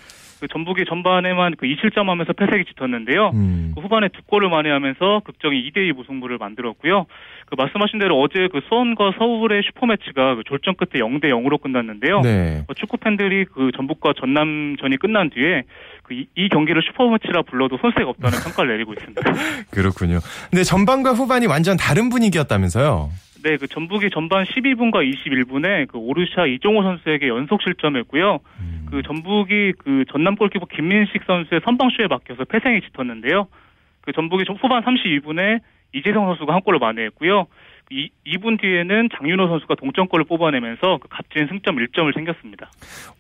그 0.40 0.46
전북이 0.46 0.84
전반에만 0.88 1.54
그 1.56 1.66
2실점 1.66 2.06
하면서 2.06 2.32
패색이 2.32 2.64
짙었는데요. 2.66 3.30
음. 3.34 3.72
그 3.74 3.80
후반에 3.80 4.08
두 4.08 4.22
골을 4.22 4.48
만회하면서 4.48 5.22
극적인 5.24 5.60
2대2 5.64 5.94
무승부를 5.94 6.38
만들었고요. 6.38 7.06
그 7.46 7.54
말씀하신 7.56 7.98
대로 7.98 8.20
어제 8.20 8.48
그 8.52 8.60
수원과 8.68 9.14
서울의 9.18 9.62
슈퍼매치가 9.64 10.36
그 10.36 10.42
졸전 10.46 10.76
끝에 10.76 11.02
0대 11.02 11.24
0으로 11.24 11.60
끝났는데요. 11.60 12.20
네. 12.20 12.64
어, 12.68 12.74
축구 12.74 12.98
팬들이 12.98 13.46
그 13.46 13.70
전북과 13.76 14.12
전남전이 14.20 14.98
끝난 14.98 15.30
뒤에 15.30 15.64
그 16.02 16.14
이, 16.14 16.26
이 16.36 16.48
경기를 16.48 16.82
슈퍼매치라 16.82 17.42
불러도 17.42 17.78
손색 17.78 18.06
없다는 18.06 18.38
평가를 18.44 18.72
내리고 18.72 18.92
있습니다. 18.92 19.22
그렇군요. 19.70 20.20
근데 20.50 20.62
전반과 20.62 21.12
후반이 21.14 21.46
완전 21.46 21.76
다른 21.76 22.10
분위기였다면서요. 22.10 23.10
네, 23.42 23.56
그 23.56 23.66
전북이 23.68 24.10
전반 24.10 24.44
12분과 24.44 25.08
21분에 25.08 25.86
그 25.88 25.98
오르샤 25.98 26.46
이종호 26.46 26.82
선수에게 26.82 27.28
연속 27.28 27.62
실점했고요. 27.62 28.40
음. 28.60 28.86
그 28.90 29.02
전북이 29.02 29.74
그 29.78 30.04
전남 30.10 30.34
골키퍼 30.34 30.66
김민식 30.66 31.22
선수의 31.24 31.60
선방쇼에 31.64 32.08
막혀서 32.08 32.44
패생이 32.44 32.80
짙었는데요. 32.80 33.46
그 34.00 34.12
전북이 34.12 34.44
후반 34.60 34.82
32분에 34.82 35.60
이재성 35.94 36.26
선수가 36.26 36.52
한 36.52 36.60
골을 36.62 36.78
만회했고요. 36.78 37.46
이, 37.90 38.10
2분 38.26 38.60
뒤에는 38.60 39.08
장윤호 39.16 39.48
선수가 39.48 39.76
동점골을 39.76 40.26
뽑아내면서 40.26 40.98
그 40.98 41.08
값진 41.08 41.46
승점 41.48 41.76
1점을 41.76 42.12
챙겼습니다. 42.14 42.70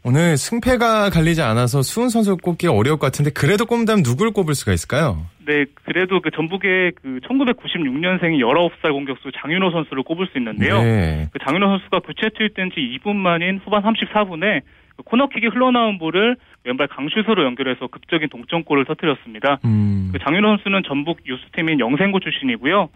오늘 0.04 0.36
승패가 0.36 1.10
갈리지 1.10 1.42
않아서 1.42 1.82
수훈 1.82 2.10
선수 2.10 2.36
꼽기가 2.36 2.72
어려울 2.72 2.98
것 2.98 3.06
같은데 3.06 3.30
그래도 3.30 3.64
꼽다면 3.64 4.02
누굴 4.02 4.30
꼽을 4.32 4.54
수가 4.54 4.72
있을까요? 4.72 5.26
네, 5.46 5.64
그래도 5.84 6.20
그 6.20 6.30
전북의 6.30 6.92
그 7.00 7.20
1996년생이 7.24 8.38
19살 8.40 8.92
공격수 8.92 9.30
장윤호 9.40 9.70
선수를 9.70 10.02
꼽을 10.02 10.26
수 10.26 10.36
있는데요. 10.36 10.82
네. 10.82 11.28
그 11.32 11.38
장윤호 11.38 11.66
선수가 11.66 12.00
교체 12.00 12.28
투입된 12.36 12.70
지 12.72 12.98
2분 13.00 13.16
만인 13.16 13.60
후반 13.64 13.82
34분에 13.82 14.60
그 14.98 15.02
코너킥이 15.04 15.46
흘러나온 15.46 15.96
볼을 15.98 16.36
왼발 16.64 16.88
강슛으로 16.88 17.44
연결해서 17.44 17.86
극적인 17.86 18.28
동점골을 18.28 18.84
터뜨렸습니다. 18.84 19.60
음. 19.64 20.10
그 20.12 20.18
장윤호 20.18 20.48
선수는 20.48 20.82
전북 20.86 21.20
유스팀인 21.26 21.80
영생고 21.80 22.20
출신이고요. 22.20 22.90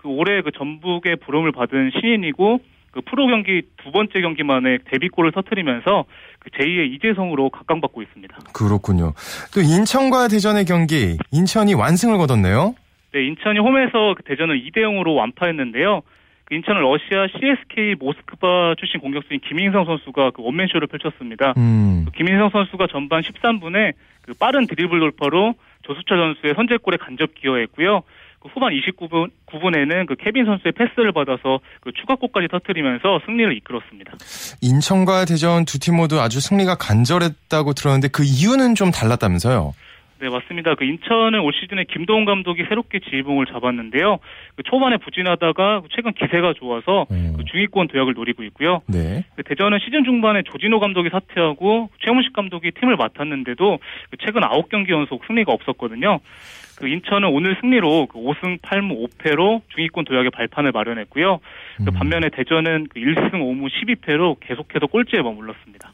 그 0.00 0.08
올해 0.08 0.40
그 0.40 0.50
전북의 0.50 1.16
부름을 1.16 1.52
받은 1.52 1.90
신인이고 2.00 2.60
그 2.90 3.02
프로 3.02 3.26
경기 3.26 3.62
두 3.76 3.92
번째 3.92 4.20
경기 4.20 4.42
만에 4.42 4.78
데뷔골을 4.86 5.32
터뜨리면서 5.32 6.04
그 6.38 6.50
제2의 6.50 6.92
이재성으로 6.94 7.50
각광받고 7.50 8.02
있습니다. 8.02 8.36
그렇군요. 8.54 9.12
또 9.54 9.60
인천과 9.60 10.28
대전의 10.28 10.64
경기 10.64 11.18
인천이 11.30 11.74
완승을 11.74 12.16
거뒀네요. 12.16 12.74
네, 13.12 13.26
인천이 13.26 13.58
홈에서 13.58 14.14
그 14.16 14.22
대전을 14.24 14.62
2대 14.64 14.78
0으로 14.78 15.16
완파했는데요. 15.16 16.00
그 16.46 16.54
인천은 16.54 16.80
러시아 16.80 17.28
CSK 17.28 17.96
모스크바 18.00 18.74
출신 18.78 19.00
공격수인 19.00 19.40
김인성 19.40 19.84
선수가 19.84 20.30
그 20.30 20.42
원맨쇼를 20.42 20.88
펼쳤습니다. 20.88 21.52
음. 21.58 22.06
그 22.06 22.12
김인성 22.12 22.50
선수가 22.50 22.86
전반 22.90 23.20
13분에 23.22 23.92
그 24.22 24.32
빠른 24.34 24.66
드리블 24.66 24.98
돌파로 24.98 25.54
조수철 25.82 26.18
선수의 26.18 26.54
선제골에 26.54 26.96
간접 26.96 27.34
기여했고요. 27.34 28.02
그 28.40 28.48
후반 28.48 28.72
29분 28.72 29.30
9분에는 29.46 30.06
그 30.06 30.16
케빈 30.16 30.46
선수의 30.46 30.72
패스를 30.72 31.12
받아서 31.12 31.60
그 31.80 31.92
추가골까지 31.92 32.48
터뜨리면서 32.48 33.20
승리를 33.26 33.54
이끌었습니다. 33.58 34.12
인천과 34.62 35.24
대전 35.26 35.64
두 35.64 35.78
팀 35.80 35.96
모두 35.96 36.20
아주 36.20 36.40
승리가 36.40 36.76
간절했다고 36.76 37.72
들었는데 37.74 38.08
그 38.08 38.22
이유는 38.24 38.74
좀 38.74 38.90
달랐다면서요. 38.90 39.72
네, 40.20 40.28
맞습니다. 40.28 40.74
그 40.74 40.84
인천은 40.84 41.40
올 41.40 41.50
시즌에 41.58 41.84
김도훈 41.84 42.26
감독이 42.26 42.64
새롭게 42.68 43.00
지휘봉을 43.00 43.46
잡았는데요. 43.46 44.18
그 44.54 44.62
초반에 44.64 44.98
부진하다가 44.98 45.80
최근 45.96 46.12
기세가 46.12 46.52
좋아서 46.58 47.06
음. 47.10 47.32
그 47.38 47.44
중위권 47.46 47.88
도약을 47.88 48.12
노리고 48.12 48.42
있고요. 48.44 48.82
네. 48.86 49.24
그 49.36 49.42
대전은 49.44 49.78
시즌 49.82 50.04
중반에 50.04 50.42
조진호 50.42 50.78
감독이 50.78 51.08
사퇴하고 51.08 51.88
최문식 52.04 52.34
감독이 52.34 52.70
팀을 52.72 52.96
맡았는데도 52.96 53.78
그 54.10 54.16
최근 54.18 54.42
9경기 54.42 54.90
연속 54.90 55.24
승리가 55.26 55.52
없었거든요. 55.52 56.20
그 56.80 56.88
인천은 56.88 57.28
오늘 57.28 57.56
승리로 57.60 58.06
그 58.06 58.18
5승 58.18 58.60
8무 58.62 59.06
5패로 59.06 59.60
중위권 59.74 60.06
도약의 60.06 60.30
발판을 60.30 60.72
마련했고요. 60.72 61.38
그 61.76 61.82
음. 61.82 61.92
반면에 61.92 62.30
대전은 62.30 62.86
그 62.88 62.98
1승 62.98 63.32
5무 63.32 63.68
12패로 63.68 64.36
계속해서 64.40 64.86
꼴찌에 64.86 65.20
머물렀습니다. 65.20 65.92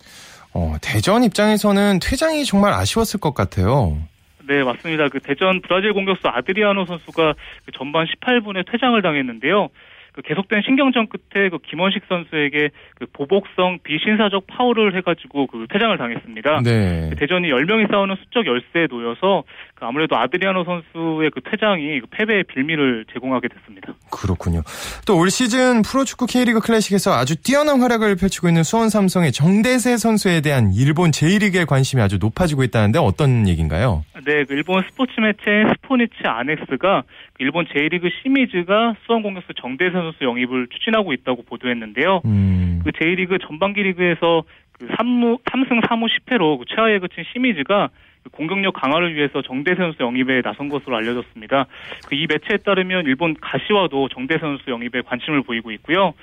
어, 0.55 0.77
대전 0.81 1.25
입장에서는 1.25 1.99
퇴장이 2.01 2.45
정말 2.45 2.73
아쉬웠을 2.73 3.19
것 3.21 3.35
같아요. 3.35 3.99
네, 4.47 4.63
맞습니다. 4.63 5.09
그 5.09 5.19
대전 5.19 5.61
브라질 5.61 5.93
공격수 5.93 6.29
아드리아노 6.29 6.87
선수가 6.87 7.35
그 7.65 7.73
전반 7.73 8.07
18분에 8.07 8.71
퇴장을 8.71 9.01
당했는데요. 9.03 9.69
그 10.17 10.23
계속된 10.23 10.63
신경전 10.65 11.09
끝에 11.09 11.51
그 11.51 11.59
김원식 11.59 12.05
선수에게 12.09 12.71
그 12.99 13.07
보복성 13.13 13.79
비신사적 13.83 14.47
파울을 14.47 14.97
해가지고 14.97 15.47
그 15.47 15.67
퇴장을 15.71 15.97
당했습니다. 15.99 16.63
네. 16.65 17.11
그 17.11 17.17
대전이 17.17 17.49
10명이 17.49 17.91
싸우는 17.91 18.17
수적 18.25 18.47
열세에 18.47 18.87
놓여서 18.91 19.45
그 19.75 19.85
아무래도 19.85 20.17
아드리아노 20.17 20.65
선수의 20.65 21.31
그 21.31 21.43
퇴장이 21.43 22.01
그 22.01 22.07
패배의 22.11 22.45
빌미를 22.45 23.05
제공하게 23.13 23.49
됐습니다. 23.49 23.93
그렇군요. 24.11 24.63
또 25.07 25.17
올 25.17 25.31
시즌 25.31 25.83
프로축구 25.83 26.27
K리그 26.27 26.61
클래식에서 26.61 27.13
아주 27.13 27.37
뛰어난 27.43 27.81
활약을 27.81 28.17
펼치고 28.17 28.49
있는 28.49 28.63
수원 28.63 28.89
삼성의 28.91 29.33
정대세 29.33 29.97
선수에 29.97 30.41
대한 30.41 30.73
일본 30.73 31.11
제1리그의 31.11 31.67
관심이 31.67 32.01
아주 32.01 32.19
높아지고 32.19 32.63
있다는데 32.63 32.99
어떤 32.99 33.49
얘기인가요? 33.49 34.05
네, 34.25 34.45
그 34.45 34.55
일본 34.55 34.83
스포츠 34.89 35.13
매체 35.21 35.73
스포니치 35.83 36.15
아넥스가 36.25 37.03
그 37.03 37.26
일본 37.39 37.67
제1리그 37.67 38.11
시미즈가 38.23 38.95
수원 39.05 39.23
공격수 39.23 39.53
정대세 39.61 39.93
선수 39.93 40.25
영입을 40.25 40.69
추진하고 40.69 41.13
있다고 41.13 41.43
보도했는데요. 41.43 42.23
음. 42.25 42.81
그 42.85 42.91
제1리그 42.93 43.41
전반기 43.47 43.83
리그에서 43.83 44.45
그 44.73 44.87
3무, 44.89 45.43
3승 45.45 45.81
3무 45.83 46.07
10패로 46.09 46.59
그 46.59 46.65
최하에 46.75 46.99
그친 46.99 47.25
시미즈가 47.33 47.89
그 48.25 48.31
공격력 48.31 48.75
강화를 48.75 49.15
위해서 49.15 49.41
정대세 49.43 49.77
선수 49.77 50.03
영입에 50.03 50.43
나선 50.43 50.69
것으로 50.69 50.97
알려졌습니다. 50.97 51.67
그 52.09 52.17
이 52.17 52.27
매체에 52.29 52.59
따르면 52.59 53.07
일본 53.07 53.35
가시와도 53.41 54.09
정대세 54.09 54.41
선수 54.41 54.71
영입에 54.71 55.03
관심을 55.07 55.43
보이고 55.43 55.71
있고요. 55.73 56.15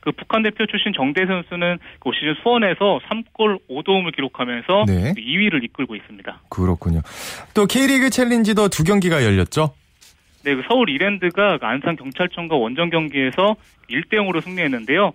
그 0.00 0.12
북한 0.12 0.42
대표 0.42 0.66
출신 0.66 0.92
정대세 0.92 1.26
선수는 1.26 1.78
그올 1.98 2.14
시즌 2.14 2.34
수원에서 2.42 3.00
3골 3.08 3.58
5도움을 3.68 4.14
기록하면서 4.14 4.84
네. 4.86 5.12
그 5.16 5.20
2위를 5.20 5.64
이끌고 5.64 5.96
있습니다. 5.96 6.40
그렇군요. 6.48 7.00
또 7.54 7.66
K리그 7.66 8.10
챌린지도 8.10 8.68
두 8.68 8.84
경기가 8.84 9.24
열렸죠? 9.24 9.72
네, 10.46 10.54
그 10.54 10.62
서울 10.68 10.88
이랜드가 10.88 11.58
그 11.58 11.66
안산 11.66 11.96
경찰청과 11.96 12.54
원정 12.54 12.90
경기에서 12.90 13.56
1대 13.90 14.12
0으로 14.12 14.40
승리했는데요. 14.40 15.12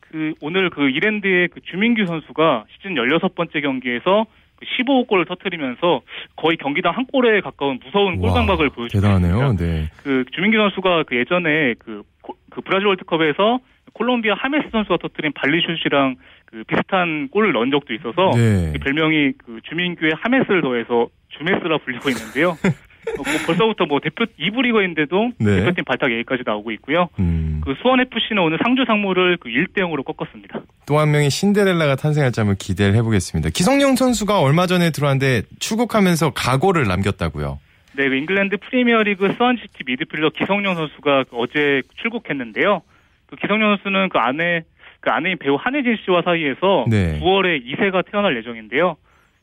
그 0.00 0.34
오늘 0.42 0.68
그 0.68 0.90
이랜드의 0.90 1.48
그 1.48 1.60
주민규 1.62 2.04
선수가 2.04 2.66
시즌 2.76 2.94
16번째 2.94 3.62
경기에서 3.62 4.26
그 4.56 4.66
15골을 4.66 5.26
터뜨리면서 5.26 6.02
거의 6.36 6.58
경기당 6.58 6.94
한 6.94 7.06
골에 7.06 7.40
가까운 7.40 7.78
무서운 7.82 8.16
와, 8.16 8.20
골감각을 8.20 8.68
보여주고 8.68 9.00
대단하네요. 9.00 9.54
네. 9.56 9.88
그 10.02 10.24
주민규 10.34 10.58
선수가 10.58 11.04
그 11.04 11.16
예전에 11.16 11.74
그, 11.78 12.02
코- 12.20 12.36
그 12.50 12.60
브라질 12.60 12.88
월드컵에서 12.88 13.60
콜롬비아 13.94 14.34
하메스 14.34 14.68
선수가 14.70 14.98
터뜨린 14.98 15.32
발리슛이랑 15.32 16.16
그 16.44 16.62
비슷한 16.64 17.28
골을 17.30 17.52
넣은 17.52 17.70
적도 17.70 17.94
있어서 17.94 18.32
네. 18.34 18.72
그 18.74 18.78
별명이 18.80 19.32
그 19.38 19.60
주민규의 19.68 20.12
하메스를 20.20 20.60
더해서 20.60 21.08
주메스라 21.30 21.78
불리고 21.78 22.10
있는데요. 22.10 22.56
어, 23.18 23.22
뭐 23.22 23.24
벌써부터 23.46 23.86
뭐 23.86 24.00
대표 24.00 24.24
2부 24.38 24.62
리거인데도 24.62 25.32
네. 25.38 25.56
대표팀 25.60 25.84
발탁 25.84 26.12
얘기까지 26.12 26.42
나오고 26.44 26.70
있고요. 26.72 27.08
음. 27.18 27.60
그 27.64 27.74
수원 27.80 28.00
FC는 28.00 28.42
오늘 28.42 28.58
상주 28.62 28.84
상무를 28.86 29.36
그 29.38 29.48
1대 29.48 29.78
0으로 29.78 30.04
꺾었습니다. 30.04 30.60
또 30.86 30.98
한 30.98 31.10
명의 31.10 31.30
신데렐라가 31.30 31.96
탄생할지 31.96 32.40
한번 32.40 32.56
기대를 32.56 32.94
해보겠습니다. 32.96 33.50
기성용 33.50 33.94
선수가 33.96 34.40
얼마 34.40 34.66
전에 34.66 34.90
들어왔는데 34.90 35.42
출국하면서 35.60 36.30
각오를 36.30 36.86
남겼다고요. 36.86 37.60
네, 37.96 38.08
그 38.08 38.14
잉글랜드 38.14 38.56
프리미어리그 38.58 39.34
스완시티 39.36 39.84
미드필더 39.86 40.30
기성용 40.30 40.74
선수가 40.74 41.24
그 41.30 41.36
어제 41.36 41.82
출국했는데요. 42.00 42.82
그 43.26 43.36
기성용 43.36 43.76
선수는 43.76 44.08
그 44.08 44.18
아내 44.18 44.62
그 45.00 45.10
아내인 45.10 45.38
배우 45.38 45.56
한혜진 45.56 45.96
씨와 46.04 46.22
사이에서 46.22 46.84
네. 46.88 47.20
9월에 47.20 47.64
2세가 47.64 48.10
태어날 48.10 48.36
예정인데요. 48.36 48.96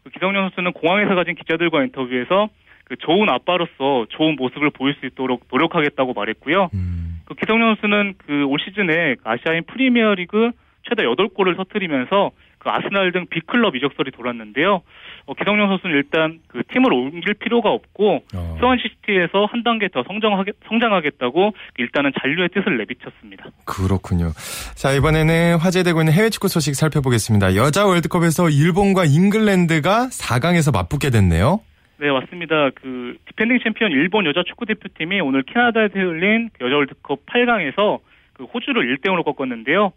그 0.04 0.10
기성용 0.10 0.50
선수는 0.50 0.74
공항에서 0.74 1.16
가진 1.16 1.36
기자들과 1.36 1.84
인터뷰에서 1.84 2.50
그 2.86 2.96
좋은 2.98 3.30
아빠로서 3.30 4.06
좋은 4.10 4.36
모습을 4.38 4.70
보일 4.70 4.96
수 5.00 5.06
있도록 5.06 5.46
노력하겠다고 5.51 6.13
말했고요. 6.13 6.70
음. 6.74 7.22
그 7.25 7.34
기성용 7.36 7.75
선수는 7.75 8.13
그 8.25 8.46
올 8.46 8.60
시즌에 8.60 9.15
아시아인 9.24 9.63
프리미어리그 9.65 10.51
최다 10.88 11.01
8골을 11.04 11.58
터뜨리면서 11.58 12.30
그그 12.60 12.70
아스날 12.70 13.12
등 13.12 13.25
빅클럽 13.27 13.75
이적설이 13.75 14.12
돌았는데요. 14.12 14.82
어, 15.25 15.34
기성용 15.34 15.68
선수는 15.70 15.96
일단 15.96 16.39
그 16.48 16.62
팀을 16.72 16.94
옮길 16.94 17.34
필요가 17.34 17.70
없고 17.72 18.24
어. 18.36 18.58
스완시티에서 18.60 19.46
한 19.46 19.63
단계 19.63 19.88
더 19.88 20.04
성장하겠, 20.08 20.56
성장하겠다고 20.68 21.54
일단은 21.80 22.12
잔류의 22.22 22.50
뜻을 22.50 22.77
내비쳤습니다. 22.77 23.46
그렇군요. 23.65 24.32
자, 24.75 24.92
이번에는 24.92 25.58
화제되고 25.58 26.01
있는 26.01 26.13
해외 26.13 26.30
축구 26.30 26.48
소식 26.48 26.75
살펴보겠습니다. 26.75 27.56
여자 27.56 27.86
월드컵에서 27.88 28.50
일본과 28.50 29.06
잉글랜드가 29.06 30.10
4강에서 30.12 30.72
맞붙게 30.72 31.10
됐네요. 31.10 31.62
네, 31.98 32.12
맞습니다. 32.12 32.72
그 32.75 33.18
디펜딩 33.25 33.60
챔피언 33.64 33.92
일본 33.92 34.25
여자 34.25 34.44
축구 34.44 34.66
대표팀이 34.66 35.22
오늘 35.22 35.44
캐나다에서 35.44 35.98
열린 35.98 36.50
여자 36.60 36.75
월드컵 36.75 37.25
8강에서 37.25 38.00
그 38.34 38.44
호주를 38.44 38.98
1대 38.98 39.06
0으로 39.06 39.24
꺾었는데요. 39.24 39.94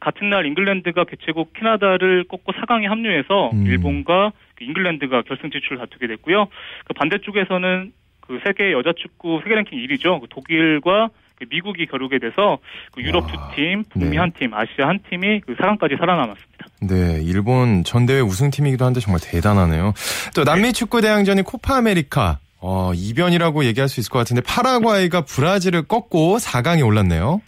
같은 0.00 0.30
날 0.30 0.46
잉글랜드가 0.46 1.04
개최국 1.04 1.52
캐나다를 1.52 2.24
꺾고 2.24 2.52
4강에 2.52 2.84
합류해서 2.84 3.50
음. 3.52 3.66
일본과 3.66 4.32
그 4.54 4.64
잉글랜드가 4.64 5.22
결승 5.22 5.50
진출을 5.50 5.76
다투게 5.78 6.06
됐고요. 6.06 6.48
그 6.86 6.94
반대쪽에서는 6.94 7.92
그 8.20 8.40
세계 8.46 8.72
여자 8.72 8.92
축구 8.96 9.40
세계 9.42 9.54
랭킹 9.54 9.78
1위죠. 9.78 10.20
그 10.22 10.28
독일과 10.30 11.08
그 11.08 11.21
미국이 11.50 11.86
겨루게 11.86 12.18
돼서 12.18 12.58
그 12.94 13.02
유럽 13.02 13.24
와, 13.24 13.28
두 13.30 13.56
팀, 13.56 13.84
북미 13.84 14.10
네. 14.10 14.16
한 14.18 14.32
팀, 14.38 14.54
아시아 14.54 14.88
한 14.88 15.00
팀이 15.08 15.40
그 15.40 15.54
4강까지 15.56 15.98
살아남았습니다. 15.98 16.66
네, 16.82 17.20
일본 17.22 17.84
전대회 17.84 18.20
우승팀이기도 18.20 18.84
한데 18.84 19.00
정말 19.00 19.20
대단하네요. 19.22 19.94
또 20.34 20.44
남미 20.44 20.72
축구 20.72 21.00
대항전이 21.00 21.42
코파 21.42 21.76
아메리카. 21.76 22.38
어, 22.64 22.92
이변이라고 22.94 23.64
얘기할 23.64 23.88
수 23.88 23.98
있을 23.98 24.10
것 24.10 24.20
같은데 24.20 24.40
파라과이가 24.40 25.22
브라질을 25.22 25.82
꺾고 25.82 26.38
4강에 26.38 26.86
올랐네요. 26.86 27.40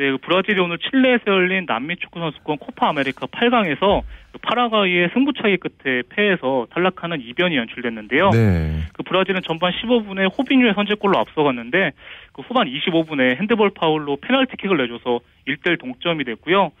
네, 0.00 0.12
그 0.12 0.16
브라질이 0.16 0.58
오늘 0.58 0.78
칠레에서 0.78 1.24
열린 1.26 1.66
남미 1.66 1.96
축구 1.96 2.20
선수권 2.20 2.56
코파 2.56 2.88
아메리카 2.88 3.26
8강에서 3.26 4.00
그 4.32 4.38
파라과이에 4.38 5.10
승부차기 5.12 5.58
끝에 5.58 6.02
패해서 6.08 6.68
탈락하는 6.70 7.20
이변이 7.20 7.58
연출됐는데요. 7.58 8.30
네. 8.30 8.80
그 8.94 9.02
브라질은 9.02 9.42
전반 9.44 9.72
15분에 9.72 10.30
호비뉴의 10.38 10.72
선제골로 10.72 11.18
앞서갔는데 11.18 11.90
그 12.32 12.40
후반 12.40 12.66
25분에 12.66 13.36
핸드볼 13.40 13.72
파울로 13.74 14.16
페널티킥을 14.16 14.78
내줘서 14.78 15.20
1대1 15.46 15.78
동점이 15.78 16.24
됐고요. 16.24 16.72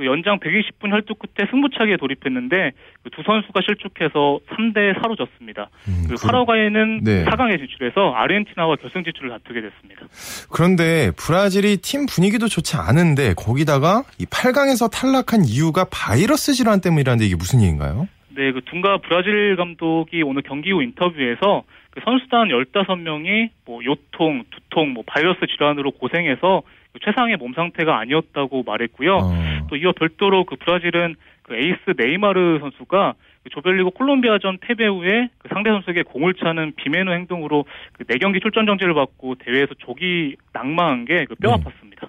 그 0.00 0.06
연장 0.06 0.38
120분 0.38 0.90
혈투 0.92 1.14
끝에 1.16 1.46
승부차기에 1.50 1.98
돌입했는데 1.98 2.72
그 3.02 3.10
두 3.10 3.22
선수가 3.22 3.60
실축해서 3.66 4.40
3대 4.48 4.94
4로 5.02 5.14
졌습니다. 5.18 5.68
음, 5.88 6.06
그 6.08 6.14
그- 6.14 6.26
파라과이는 6.26 7.00
네. 7.04 7.24
4강에 7.26 7.58
진출해서 7.58 8.12
아르헨티나와 8.14 8.76
결승 8.76 9.04
진출을 9.04 9.28
다투게 9.30 9.60
됐습니다. 9.60 10.06
그런데 10.50 11.10
브라질이 11.18 11.78
팀 11.78 12.06
분위기도 12.06 12.48
좋지 12.48 12.76
않은데 12.76 13.34
거기다가 13.36 14.04
이 14.18 14.24
8강에서 14.24 14.90
탈락한 14.90 15.44
이유가 15.44 15.84
바이러스 15.90 16.54
질환 16.54 16.80
때문이라는데 16.80 17.26
이게 17.26 17.36
무슨 17.36 17.60
얘기인가요? 17.60 18.08
네, 18.34 18.52
그 18.52 18.62
둥가 18.64 18.98
브라질 18.98 19.56
감독이 19.56 20.22
오늘 20.22 20.40
경기 20.42 20.70
후 20.72 20.82
인터뷰에서 20.82 21.64
그 21.90 22.00
선수단 22.04 22.48
15명이 22.48 23.50
뭐 23.66 23.84
요통, 23.84 24.44
두통, 24.50 24.94
뭐 24.94 25.02
바이러스 25.06 25.40
질환으로 25.46 25.90
고생해서 25.90 26.62
그 26.64 26.79
최상의 26.98 27.36
몸 27.36 27.52
상태가 27.54 27.98
아니었다고 27.98 28.64
말했고요. 28.64 29.16
어. 29.16 29.66
또 29.68 29.76
이와 29.76 29.92
별도로 29.92 30.44
그 30.44 30.56
브라질은 30.56 31.14
그 31.42 31.54
에이스 31.54 31.94
네이마르 31.96 32.58
선수가 32.60 33.14
그 33.42 33.50
조별리그 33.50 33.90
콜롬비아전 33.90 34.58
패배 34.60 34.86
후에 34.86 35.28
그 35.38 35.48
상대 35.48 35.70
선수에게 35.70 36.02
공을 36.02 36.34
차는 36.34 36.74
비매너 36.76 37.12
행동으로 37.12 37.64
그 37.92 38.04
4경기 38.04 38.42
출전 38.42 38.66
정지를 38.66 38.94
받고 38.94 39.36
대회에서 39.36 39.74
조기 39.78 40.36
낙마한 40.52 41.06
게 41.06 41.24
그 41.24 41.36
뼈 41.36 41.56
네. 41.56 41.62
아팠습니다. 41.62 42.08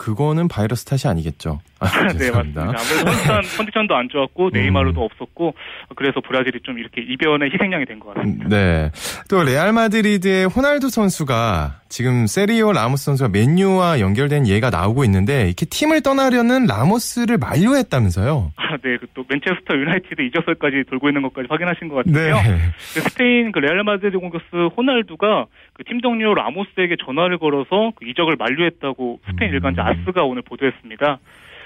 그거는 0.00 0.48
바이러스 0.48 0.86
탓이 0.86 1.08
아니겠죠. 1.08 1.60
아, 1.78 1.86
네. 2.16 2.30
맞습니다. 2.30 2.62
아무래도 2.62 3.12
선수단 3.12 3.42
컨디션도 3.58 3.94
안 3.94 4.08
좋았고 4.08 4.48
네이마르도 4.50 5.02
없었고 5.04 5.54
그래서 5.94 6.20
브라질이 6.20 6.60
좀 6.62 6.78
이렇게 6.78 7.02
이변의 7.02 7.50
희생양이 7.52 7.84
된 7.84 8.00
것 8.00 8.14
같습니다. 8.14 8.48
네. 8.48 8.90
또 9.28 9.44
레알 9.44 9.72
마드리드의 9.74 10.46
호날두 10.46 10.88
선수가 10.88 11.80
지금 11.90 12.26
세르히오 12.26 12.72
라모스 12.72 13.04
선수가 13.04 13.28
맨유와 13.30 14.00
연결된 14.00 14.46
얘기가 14.46 14.70
나오고 14.70 15.04
있는데 15.04 15.46
이렇게 15.46 15.66
팀을 15.66 16.02
떠나려는 16.02 16.64
라모스를 16.66 17.36
만류했다면서요. 17.36 18.52
아, 18.56 18.76
네, 18.82 18.96
그또 18.98 19.24
맨체스터 19.28 19.74
유나이티드 19.76 20.22
이적설까지 20.22 20.84
돌고 20.88 21.08
있는 21.08 21.20
것까지 21.22 21.48
확인하신 21.50 21.88
것 21.88 22.06
네. 22.06 22.30
같은데요. 22.30 22.60
그 22.94 23.00
스페인 23.00 23.52
그 23.52 23.58
레알 23.58 23.82
마드리드 23.84 24.18
공격수 24.18 24.70
호날두가 24.76 25.46
그 25.74 25.84
팀 25.90 26.00
동료 26.02 26.34
라모스에게 26.34 26.96
전화를 27.04 27.38
걸어서 27.38 27.90
그 27.96 28.06
이적을 28.06 28.36
만류했다고 28.38 29.20
스페인 29.30 29.50
음. 29.50 29.54
일간지 29.54 29.80
아스가 29.90 30.24
오늘 30.24 30.42
보도했습니다. 30.42 31.18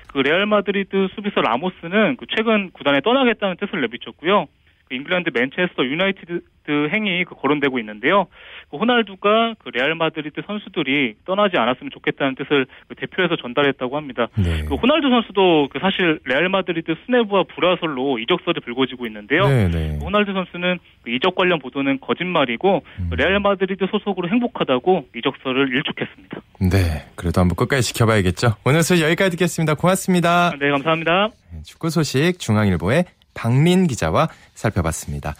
그 0.09 0.19
레알 0.19 0.47
마드리드 0.47 1.09
수비수 1.15 1.41
라모스는 1.41 2.17
그 2.17 2.27
최근 2.35 2.71
구단에 2.71 3.01
떠나겠다는 3.01 3.57
뜻을 3.57 3.81
내비쳤고요. 3.83 4.47
그 4.89 4.95
잉글랜드 4.95 5.31
맨체스터 5.33 5.85
유나이티드 5.85 6.41
행이 6.69 7.25
그 7.25 7.35
거론되고 7.35 7.79
있는데요. 7.79 8.27
그 8.71 8.79
호날두가 8.79 9.55
그 9.59 9.69
레알 9.71 9.95
마드리드 9.95 10.43
선수들이 10.47 11.15
떠나지 11.27 11.57
않았으면 11.59 11.91
좋겠다는 11.91 12.35
뜻을 12.37 12.67
그 12.89 12.95
대표해서 12.95 13.37
전달했다고 13.37 13.97
합니다. 13.97 14.29
네. 14.37 14.65
그 14.65 14.75
호날두 14.75 15.11
선수도 15.11 15.69
그 15.71 15.79
사실 15.79 16.19
레알 16.25 16.49
마드리드 16.49 16.95
수뇌부와 17.07 17.45
불화설로 17.55 18.19
이적설이 18.19 18.61
불거지고 18.61 19.07
있는데요. 19.07 19.47
네, 19.47 19.69
네. 19.69 19.99
호날두 20.03 20.33
선수는 20.33 20.79
그 21.03 21.11
이적 21.11 21.35
관련 21.35 21.59
보도는 21.59 22.01
거짓말이고 22.01 22.83
음. 22.99 23.07
그 23.11 23.15
레알 23.15 23.41
마드리드 23.41 23.87
소속으로 23.91 24.29
행복하다고 24.29 25.09
이적설을 25.17 25.69
일축했습니다. 25.69 26.41
네. 26.61 27.07
그래도 27.15 27.41
한번 27.41 27.57
끝까지 27.57 27.83
지켜봐야겠죠. 27.83 28.57
오늘 28.65 28.83
소식 28.83 29.05
여기까지 29.05 29.33
듣겠습니다. 29.33 29.75
고맙습니다. 29.75 30.53
네, 30.59 30.71
감사합니다. 30.71 31.29
축구 31.65 31.91
소식 31.91 32.39
중앙일보의 32.39 33.05
박민 33.35 33.87
기자와 33.87 34.29
살펴봤습니다. 34.55 35.35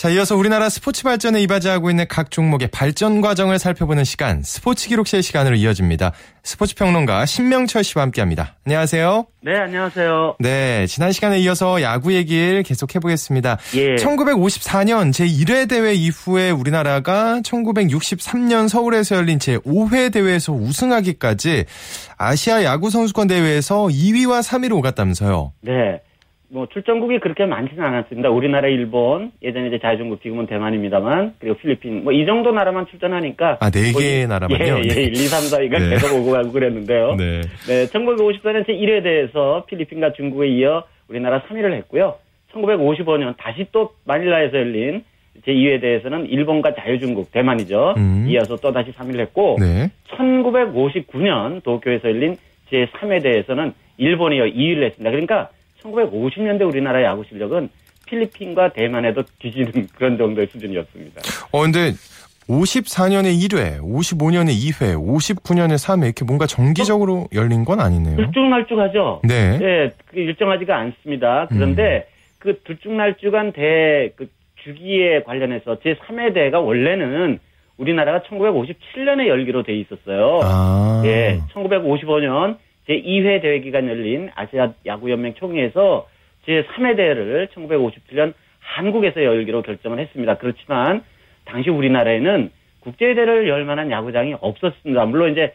자, 0.00 0.08
이어서 0.08 0.34
우리나라 0.34 0.70
스포츠 0.70 1.02
발전에 1.02 1.42
이바지하고 1.42 1.90
있는 1.90 2.06
각 2.08 2.30
종목의 2.30 2.68
발전 2.68 3.20
과정을 3.20 3.58
살펴보는 3.58 4.04
시간, 4.04 4.42
스포츠 4.42 4.88
기록실 4.88 5.22
시간으로 5.22 5.56
이어집니다. 5.56 6.12
스포츠 6.42 6.74
평론가 6.74 7.26
신명철 7.26 7.84
씨와 7.84 8.04
함께 8.04 8.22
합니다. 8.22 8.56
안녕하세요. 8.64 9.26
네, 9.42 9.58
안녕하세요. 9.58 10.36
네, 10.38 10.86
지난 10.86 11.12
시간에 11.12 11.38
이어서 11.40 11.82
야구 11.82 12.14
얘기를 12.14 12.62
계속 12.62 12.94
해보겠습니다. 12.94 13.58
예. 13.74 13.96
1954년 13.96 15.10
제1회 15.10 15.68
대회 15.68 15.92
이후에 15.92 16.50
우리나라가 16.50 17.42
1963년 17.42 18.70
서울에서 18.70 19.16
열린 19.16 19.38
제5회 19.38 20.14
대회에서 20.14 20.54
우승하기까지 20.54 21.66
아시아 22.16 22.64
야구 22.64 22.88
선수권 22.88 23.26
대회에서 23.26 23.88
2위와 23.88 24.42
3위로 24.42 24.78
오갔다면서요. 24.78 25.52
네. 25.60 26.00
뭐 26.52 26.66
출전국이 26.66 27.20
그렇게 27.20 27.46
많지는 27.46 27.82
않았습니다. 27.84 28.28
우리나라, 28.30 28.66
일본, 28.66 29.30
예전에 29.40 29.68
이제 29.68 29.78
자유중국 29.78 30.20
지금은 30.20 30.46
대만입니다만, 30.46 31.34
그리고 31.38 31.56
필리핀, 31.56 32.02
뭐 32.02 32.12
이 32.12 32.26
정도 32.26 32.50
나라만 32.50 32.86
출전하니까. 32.88 33.58
아, 33.60 33.70
네 33.70 33.92
거의- 33.92 34.04
개의 34.04 34.26
나라만요? 34.26 34.64
예, 34.64 34.82
예, 34.82 34.88
네. 34.88 35.02
1, 35.02 35.12
2, 35.12 35.14
3, 35.14 35.58
4위가 35.60 35.78
네. 35.78 35.90
계속 35.90 36.16
오고 36.18 36.32
가고 36.32 36.50
그랬는데요. 36.50 37.14
네. 37.16 37.40
네, 37.68 37.86
1954년 37.86 38.66
제 38.66 38.72
1회 38.72 39.02
대회에서 39.04 39.64
필리핀과 39.68 40.12
중국에 40.14 40.48
이어 40.48 40.82
우리나라 41.08 41.40
3위를 41.42 41.72
했고요. 41.74 42.16
1955년 42.52 43.36
다시 43.38 43.66
또 43.70 43.92
마닐라에서 44.04 44.56
열린 44.56 45.04
제2회 45.46 45.80
대회에서는 45.80 46.26
일본과 46.26 46.74
자유중국, 46.74 47.30
대만이죠. 47.30 47.94
음. 47.96 48.26
이어서 48.28 48.56
또 48.56 48.72
다시 48.72 48.90
3위를 48.90 49.20
했고, 49.20 49.56
네. 49.60 49.88
1959년 50.08 51.62
도쿄에서 51.62 52.08
열린 52.08 52.34
제3회 52.72 53.22
대회에서는 53.22 53.72
일본이 53.98 54.36
이어 54.36 54.44
2위를 54.46 54.82
했습니다. 54.86 55.10
그러니까 55.10 55.48
1950년대 55.82 56.66
우리나라 56.66 57.02
야구 57.02 57.24
실력은 57.28 57.68
필리핀과 58.06 58.72
대만에도 58.72 59.22
뒤지는 59.38 59.88
그런 59.94 60.18
정도의 60.18 60.48
수준이었습니다. 60.48 61.20
어, 61.52 61.60
근데 61.62 61.92
54년에 62.48 63.32
1회, 63.38 63.80
55년에 63.80 64.50
2회, 64.50 64.96
59년에 64.96 65.74
3회 65.74 66.04
이렇게 66.04 66.24
뭔가 66.24 66.46
정기적으로 66.46 67.28
열린 67.32 67.64
건 67.64 67.80
아니네요. 67.80 68.16
들쭉날쭉하죠? 68.16 69.20
네. 69.22 69.58
네, 69.58 69.90
그게 70.06 70.22
일정하지가 70.22 70.76
않습니다. 70.76 71.46
그런데 71.48 72.08
그 72.38 72.60
들쭉날쭉한 72.64 73.52
대, 73.52 74.12
그 74.16 74.28
주기에 74.64 75.22
관련해서 75.22 75.78
제 75.82 75.94
3회 75.94 76.34
대회가 76.34 76.58
원래는 76.58 77.38
우리나라가 77.76 78.20
1957년에 78.28 79.28
열기로 79.28 79.62
돼 79.62 79.74
있었어요. 79.78 80.40
아. 80.42 81.02
예, 81.06 81.40
1955년 81.54 82.56
제2회 82.90 83.40
대회 83.40 83.60
기간 83.60 83.88
열린 83.88 84.30
아시아 84.34 84.72
야구연맹 84.84 85.34
총회에서 85.34 86.08
제3회 86.46 86.96
대회를 86.96 87.48
1957년 87.54 88.34
한국에서 88.58 89.22
열기로 89.22 89.62
결정을 89.62 90.00
했습니다. 90.00 90.38
그렇지만 90.38 91.02
당시 91.44 91.70
우리나라에는 91.70 92.50
국제대회를 92.80 93.48
열 93.48 93.64
만한 93.64 93.90
야구장이 93.90 94.34
없었습니다. 94.40 95.04
물론 95.06 95.32
이제 95.32 95.52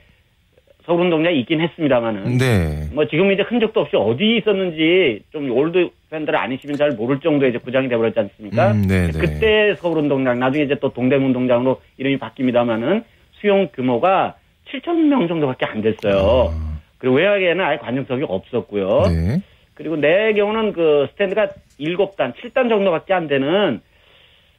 서울운동장이 0.86 1.40
있긴 1.40 1.62
했습니다만은 1.62 2.38
네. 2.38 2.90
뭐 2.94 3.08
지금 3.08 3.32
이제 3.32 3.42
흔적도 3.42 3.82
없이 3.82 3.96
어디 3.96 4.38
있었는지 4.38 5.24
좀 5.32 5.50
올드 5.52 5.90
팬들 6.12 6.36
아니시면 6.36 6.78
잘 6.78 6.92
모를 6.92 7.20
정도의 7.20 7.50
이제 7.50 7.58
구장이 7.58 7.90
돼버렸지 7.90 8.20
않습니까? 8.20 8.72
음, 8.72 8.84
네, 8.84 9.08
네. 9.08 9.20
그때 9.20 9.74
서울운동장 9.80 10.40
나중에 10.40 10.66
이제 10.66 10.76
또 10.80 10.94
동대문운동장으로 10.94 11.82
이름이 11.98 12.20
바뀝니다만은 12.20 13.04
수용 13.34 13.68
규모가 13.74 14.36
7천 14.70 15.08
명 15.08 15.28
정도밖에 15.28 15.66
안 15.66 15.82
됐어요. 15.82 16.52
아. 16.54 16.75
그리고 17.06 17.18
외야에는 17.18 17.64
아예 17.64 17.78
관중석이 17.78 18.26
없었고요. 18.28 19.04
네. 19.10 19.42
그리고 19.76 19.96
내야 19.96 20.34
경우는 20.34 20.74
그 20.74 21.08
스탠드가 21.12 21.50
7단, 21.80 22.34
7단 22.34 22.68
정도밖에 22.68 23.14
안 23.14 23.28
되는 23.28 23.80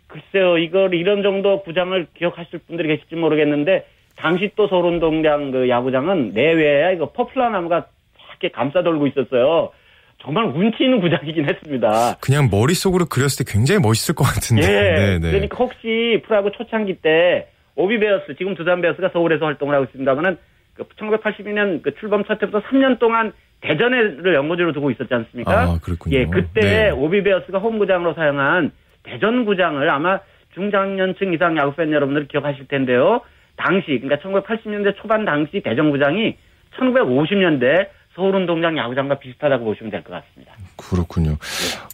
글쎄요, 0.07 0.57
이걸 0.57 0.95
이런 0.95 1.25
정도 1.25 1.63
구장을 1.65 2.07
기억하실 2.15 2.61
분들이 2.69 2.87
계실지 2.89 3.17
모르겠는데 3.17 3.85
당시 4.17 4.53
또 4.55 4.69
서울운동장 4.69 5.51
그 5.51 5.69
야구장은 5.69 6.35
내외에 6.35 6.95
이거 6.95 7.11
포플러 7.11 7.51
나무가 7.51 7.87
이렇게 8.31 8.51
감싸 8.51 8.85
돌고 8.85 9.09
있었어요. 9.09 9.71
정말 10.19 10.45
운치 10.45 10.85
있는 10.85 11.01
구장이긴 11.01 11.49
했습니다. 11.49 12.17
그냥 12.21 12.49
머릿속으로 12.49 13.07
그렸을 13.07 13.45
때 13.45 13.53
굉장히 13.53 13.81
멋있을 13.81 14.15
것 14.15 14.23
같은데. 14.23 14.63
예. 14.63 14.67
네, 14.67 15.19
네. 15.19 15.31
그러니까 15.33 15.57
혹시 15.57 16.23
프로야구 16.25 16.53
초창기 16.53 17.01
때 17.03 17.49
오비 17.75 17.99
베어스 17.99 18.37
지금 18.39 18.55
두산 18.55 18.81
베어스가 18.81 19.11
서울에서 19.13 19.47
활동을 19.47 19.75
하고 19.75 19.85
있습니다만은 19.87 20.39
그 20.77 20.85
1982년 20.85 21.83
그 21.83 21.95
출범 21.97 22.25
첫 22.25 22.43
해부터 22.43 22.61
3년 22.69 22.99
동안 22.99 23.33
대전을 23.61 24.23
연고지로 24.35 24.73
두고 24.73 24.91
있었지 24.91 25.13
않습니까? 25.13 25.63
아, 25.63 25.79
그렇군요. 25.83 26.17
예, 26.17 26.27
그때 26.27 26.61
네. 26.61 26.91
오비베어스가 26.91 27.59
홈구장으로 27.59 28.15
사용한 28.15 28.71
대전구장을 29.05 29.89
아마 29.91 30.21
중장년층 30.55 31.33
이상 31.33 31.57
야구팬 31.57 31.93
여러분들 31.93 32.29
기억하실 32.29 32.69
텐데요. 32.69 33.23
당시 33.57 34.01
그러니까 34.03 34.17
1980년대 34.17 34.97
초반 35.01 35.25
당시 35.25 35.63
대전구장이 35.65 36.37
1950년대 36.79 37.89
서울운동장 38.15 38.79
야구장과 38.79 39.19
비슷하다고 39.19 39.65
보시면 39.65 39.91
될 39.91 40.03
것 40.03 40.13
같습니다. 40.13 40.53
그렇군요. 40.77 41.37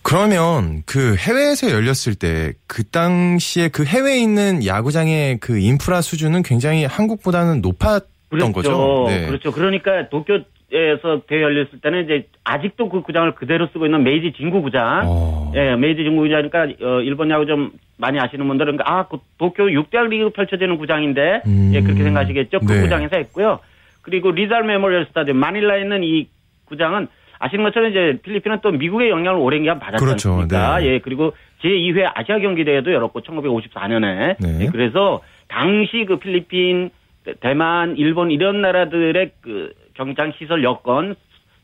그러면 0.05 0.83
그 0.87 1.17
해외에서 1.17 1.71
열렸을 1.71 2.15
때 2.19 2.53
그 2.69 2.85
당시에 2.85 3.69
그 3.69 3.85
해외에 3.85 4.19
있는 4.19 4.65
야구장의 4.65 5.39
그 5.41 5.59
인프라 5.59 6.01
수준은 6.01 6.43
굉장히 6.43 6.85
한국보다는 6.85 7.61
높았 7.61 8.05
던 8.39 8.53
거죠. 8.53 9.07
네. 9.09 9.27
그렇죠. 9.27 9.53
그러니까 9.53 10.09
도쿄에서 10.09 11.23
대회 11.27 11.43
열렸을 11.43 11.81
때는 11.83 12.05
이제 12.05 12.27
아직도 12.45 12.89
그 12.89 13.03
구장을 13.03 13.35
그대로 13.35 13.67
쓰고 13.73 13.87
있는 13.87 14.03
메이지 14.03 14.33
진구 14.33 14.63
구장. 14.63 15.03
어. 15.07 15.53
예, 15.55 15.77
메이지 15.77 16.03
진구 16.03 16.23
구장이니까 16.23 16.63
어, 16.83 17.01
일본 17.03 17.31
야구 17.31 17.47
좀 17.47 17.73
많이 17.99 18.19
아시는 18.19 18.47
분들은 18.49 18.79
아, 18.85 19.07
그 19.07 19.19
도쿄 19.39 19.65
6대학 19.65 20.09
리그 20.09 20.31
펼쳐지는 20.31 20.79
구장인데 20.79 21.43
음. 21.47 21.73
예, 21.75 21.81
그렇게 21.81 22.03
생각하시겠죠. 22.03 22.61
그 22.61 22.73
네. 22.73 22.81
구장에서 22.83 23.17
했고요. 23.17 23.61
그리고 24.03 24.31
리잘 24.33 24.65
메모리얼 24.65 25.07
스타디움 25.07 25.37
마닐라에 25.37 25.83
있는 25.83 26.03
이 26.03 26.27
구장은 26.67 27.09
아시는 27.39 27.65
것처럼 27.65 27.91
이제 27.91 28.19
필리핀은 28.23 28.59
또 28.63 28.71
미국의 28.71 29.11
영향을 29.11 29.41
오랜 29.41 29.63
기간 29.63 29.81
받았지 29.81 30.05
그렇죠. 30.05 30.31
않습니까? 30.31 30.79
네. 30.79 30.87
예, 30.87 30.99
그리고 31.01 31.33
제2회 31.63 32.11
아시아 32.15 32.39
경기 32.39 32.65
대회도 32.65 32.93
열었고 32.93 33.21
1954년에 33.21 34.37
네. 34.39 34.59
예, 34.61 34.67
그래서 34.67 35.21
당시 35.49 36.05
그 36.07 36.19
필리핀, 36.19 36.91
대- 37.25 37.35
대만, 37.41 37.97
일본 37.97 38.31
이런 38.31 38.61
나라들의 38.61 39.31
그 39.41 39.73
경기장 39.95 40.33
시설 40.39 40.63
여건 40.65 41.15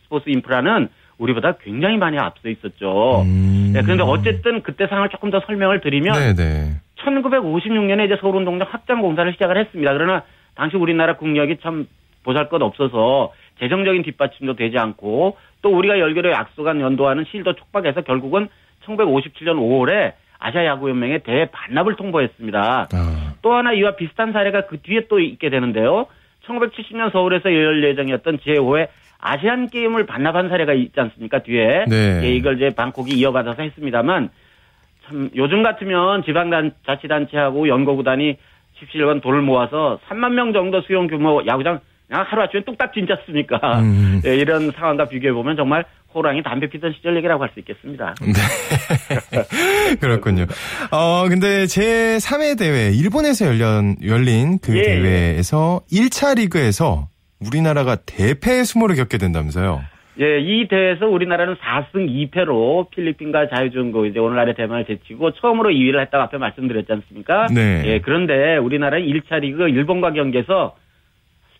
스포츠 0.05 0.29
인프라는 0.31 0.89
우리보다 1.19 1.57
굉장히 1.63 1.97
많이 1.97 2.17
앞서 2.19 2.49
있었죠. 2.49 3.23
음. 3.23 3.73
네, 3.75 3.83
그런데 3.83 4.05
어쨌든 4.05 4.63
그때 4.63 4.87
상황을 4.87 5.09
조금 5.09 5.31
더 5.31 5.41
설명을 5.47 5.81
드리면 5.81 6.35
네네. 6.37 6.77
1956년에 7.05 8.07
이제 8.07 8.17
서울운동장 8.21 8.69
확장 8.71 9.01
공사를 9.03 9.31
시작을 9.33 9.57
했습니다. 9.59 9.93
그러나 9.93 10.23
당시 10.55 10.77
우리나라 10.77 11.17
국력이 11.17 11.59
참 11.63 11.87
보잘것 12.25 12.61
없어서 12.63 13.33
재정적인 13.61 14.03
뒷받침도 14.03 14.55
되지 14.55 14.79
않고 14.79 15.37
또 15.63 15.77
우리가 15.77 15.99
열기로 15.99 16.31
약속한 16.31 16.81
연도와는 16.81 17.25
실도 17.31 17.55
촉박해서 17.55 18.03
결국은 18.03 18.49
1957년 18.85 19.57
5월에 19.57 20.13
아시아 20.39 20.65
야구연맹에 20.67 21.19
대회 21.19 21.47
반납을 21.47 21.97
통보했습니다. 21.97 22.89
아, 22.93 23.28
또 23.43 23.55
하나 23.55 23.73
이와 23.73 23.97
비슷한 23.97 24.33
사례가 24.33 24.67
그 24.67 24.81
뒤에 24.81 25.07
또 25.09 25.21
있게 25.21 25.51
되는데요. 25.51 26.07
1970년 26.47 27.13
서울에서 27.13 27.53
열 27.53 27.85
예정이었던 27.85 28.39
제5회 28.39 28.89
아시안 29.21 29.69
게임을 29.69 30.07
반납한 30.07 30.49
사례가 30.49 30.73
있지 30.75 30.99
않습니까? 30.99 31.43
뒤에 31.43 31.85
네. 31.89 32.21
예, 32.23 32.31
이걸 32.31 32.57
이제 32.57 32.71
방콕이 32.75 33.11
이어받아서 33.13 33.63
했습니다만 33.63 34.31
참 35.07 35.31
요즘 35.37 35.63
같으면 35.63 36.23
지방 36.25 36.51
자치단체하고 36.87 37.69
연고구단이 37.69 38.37
17번 38.81 39.21
돈을 39.23 39.43
모아서 39.43 39.99
3만 40.09 40.33
명 40.33 40.53
정도 40.53 40.81
수용 40.83 41.09
규모 41.09 41.43
야구장 41.47 41.81
하루아침에 42.11 42.65
뚝딱 42.65 42.93
진지 42.95 43.13
않습니까? 43.13 43.81
음. 43.81 44.23
예, 44.25 44.35
이런 44.37 44.71
상황과 44.73 45.07
비교해 45.07 45.33
보면 45.33 45.57
정말 45.57 45.85
호랑이 46.15 46.43
담배 46.43 46.69
피던 46.69 46.95
시절 46.97 47.17
얘기라고 47.17 47.43
할 47.43 47.51
수 47.53 47.61
있겠습니다. 47.61 48.15
네. 48.23 48.33
그렇군요. 50.01 50.47
어, 50.91 51.29
근데 51.29 51.67
제 51.67 52.17
3회 52.17 52.59
대회, 52.59 52.91
일본에서 52.91 53.47
열린, 53.47 53.97
열린 54.05 54.59
그 54.59 54.77
예. 54.77 54.83
대회에서 54.83 55.83
1차 55.93 56.37
리그에서 56.37 57.09
우리나라가 57.41 57.97
대패 57.97 58.65
수모를 58.65 58.97
겪게 58.97 59.19
된다면서요. 59.19 59.83
예, 60.21 60.41
이 60.41 60.67
대회에서 60.67 61.07
우리나라는 61.07 61.55
4승 61.57 62.09
2패로 62.33 62.91
필리핀과 62.91 63.51
자유중국 63.51 64.07
이제 64.07 64.19
오늘날의 64.19 64.55
대만을 64.57 64.85
제치고 64.87 65.33
처음으로 65.35 65.71
2위를 65.71 66.01
했다고 66.01 66.25
앞에 66.25 66.39
말씀드렸지 66.39 66.91
않습니까? 66.93 67.47
네. 67.55 67.83
예, 67.85 68.01
그런데 68.01 68.57
우리나라는 68.57 69.07
1차 69.07 69.41
리그 69.41 69.69
일본과 69.69 70.13
경기에서 70.13 70.75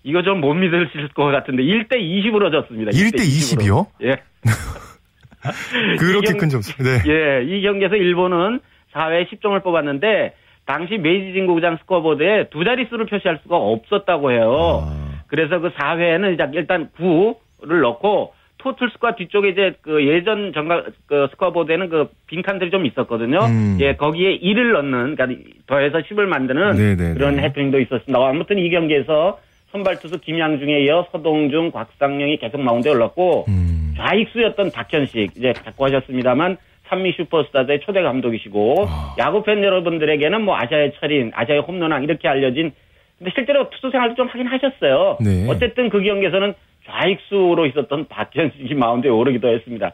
이거 0.05 0.23
좀 0.23 0.41
못 0.41 0.55
믿으실 0.55 1.09
것 1.15 1.25
같은데 1.27 1.63
1대 1.63 1.93
20으로 1.95 2.51
졌습니다. 2.53 2.91
1대 2.93 3.21
20 3.21 3.63
이요? 3.63 3.87
예. 4.03 4.17
그렇게 5.99 6.29
경- 6.33 6.39
큰 6.39 6.49
점수. 6.49 6.73
네. 6.83 6.99
예, 7.07 7.45
이 7.45 7.63
경기에서 7.63 7.97
일본은 7.97 8.61
4회에 8.93 9.29
10점을 9.31 9.63
뽑았는데 9.63 10.35
당시 10.67 10.99
메이지 10.99 11.33
진구장 11.33 11.79
스코어보드에 11.81 12.49
두 12.51 12.65
자릿수를 12.65 13.07
표시할 13.07 13.41
수가 13.43 13.57
없었다고 13.57 14.33
해요. 14.33 14.83
아, 14.85 15.23
그래서 15.29 15.59
그 15.61 15.71
4회에는 15.71 16.55
일단 16.55 16.91
9를 16.99 17.81
넣고 17.83 18.35
토털 18.59 18.91
스코어 18.91 19.15
뒤쪽에 19.17 19.51
이제 19.51 19.75
그 19.83 20.05
예전 20.07 20.53
정가 20.53 20.83
그 21.07 21.29
스코어보드에는 21.31 21.89
그 21.89 22.09
빈칸들이 22.27 22.71
좀 22.71 22.85
있었거든요. 22.87 23.39
음. 23.47 23.79
예, 23.81 23.95
거기에 23.95 24.41
1을 24.41 24.73
넣는 24.73 25.15
그러니까 25.15 25.49
더해서 25.67 25.99
10을 25.99 26.23
만드는 26.27 26.75
네네네. 26.77 27.15
그런 27.15 27.39
해프닝도 27.39 27.79
있었습니다. 27.81 28.19
아무튼 28.29 28.59
이 28.59 28.69
경기에서 28.71 29.39
선발 29.73 29.99
투수 30.01 30.19
김양중에 30.21 30.81
이어 30.81 31.07
서동중, 31.13 31.71
곽상영이 31.73 32.39
계속 32.39 32.61
마운드에 32.61 32.93
올랐고 32.93 33.45
음. 33.49 33.95
좌익수였던 33.97 34.71
박현식 34.71 35.37
이제 35.37 35.53
갖고 35.53 35.85
하셨습니다만 35.87 36.57
산미 36.89 37.13
슈퍼스타즈의 37.13 37.81
초대 37.81 38.03
감독이시고 38.03 38.87
아. 38.89 39.15
야구 39.19 39.43
팬 39.43 39.63
여러분들에게는 39.63 40.43
뭐 40.43 40.57
아시아의 40.57 40.93
철인, 40.99 41.33
아시아의 41.35 41.63
홈런왕 41.63 42.03
이렇게 42.03 42.29
알려진 42.29 42.73
근데 43.19 43.33
실제로 43.35 43.69
투수 43.69 43.91
생활도 43.91 44.15
좀 44.15 44.29
하긴 44.29 44.47
하셨어요. 44.47 45.19
네. 45.21 45.47
어쨌든 45.51 45.89
그 45.91 46.01
경기에서는 46.01 46.55
좌익수로 46.87 47.67
있었던 47.67 48.07
박현식이 48.09 48.75
마운드에 48.75 49.11
오르기도 49.11 49.49
했습니다. 49.49 49.93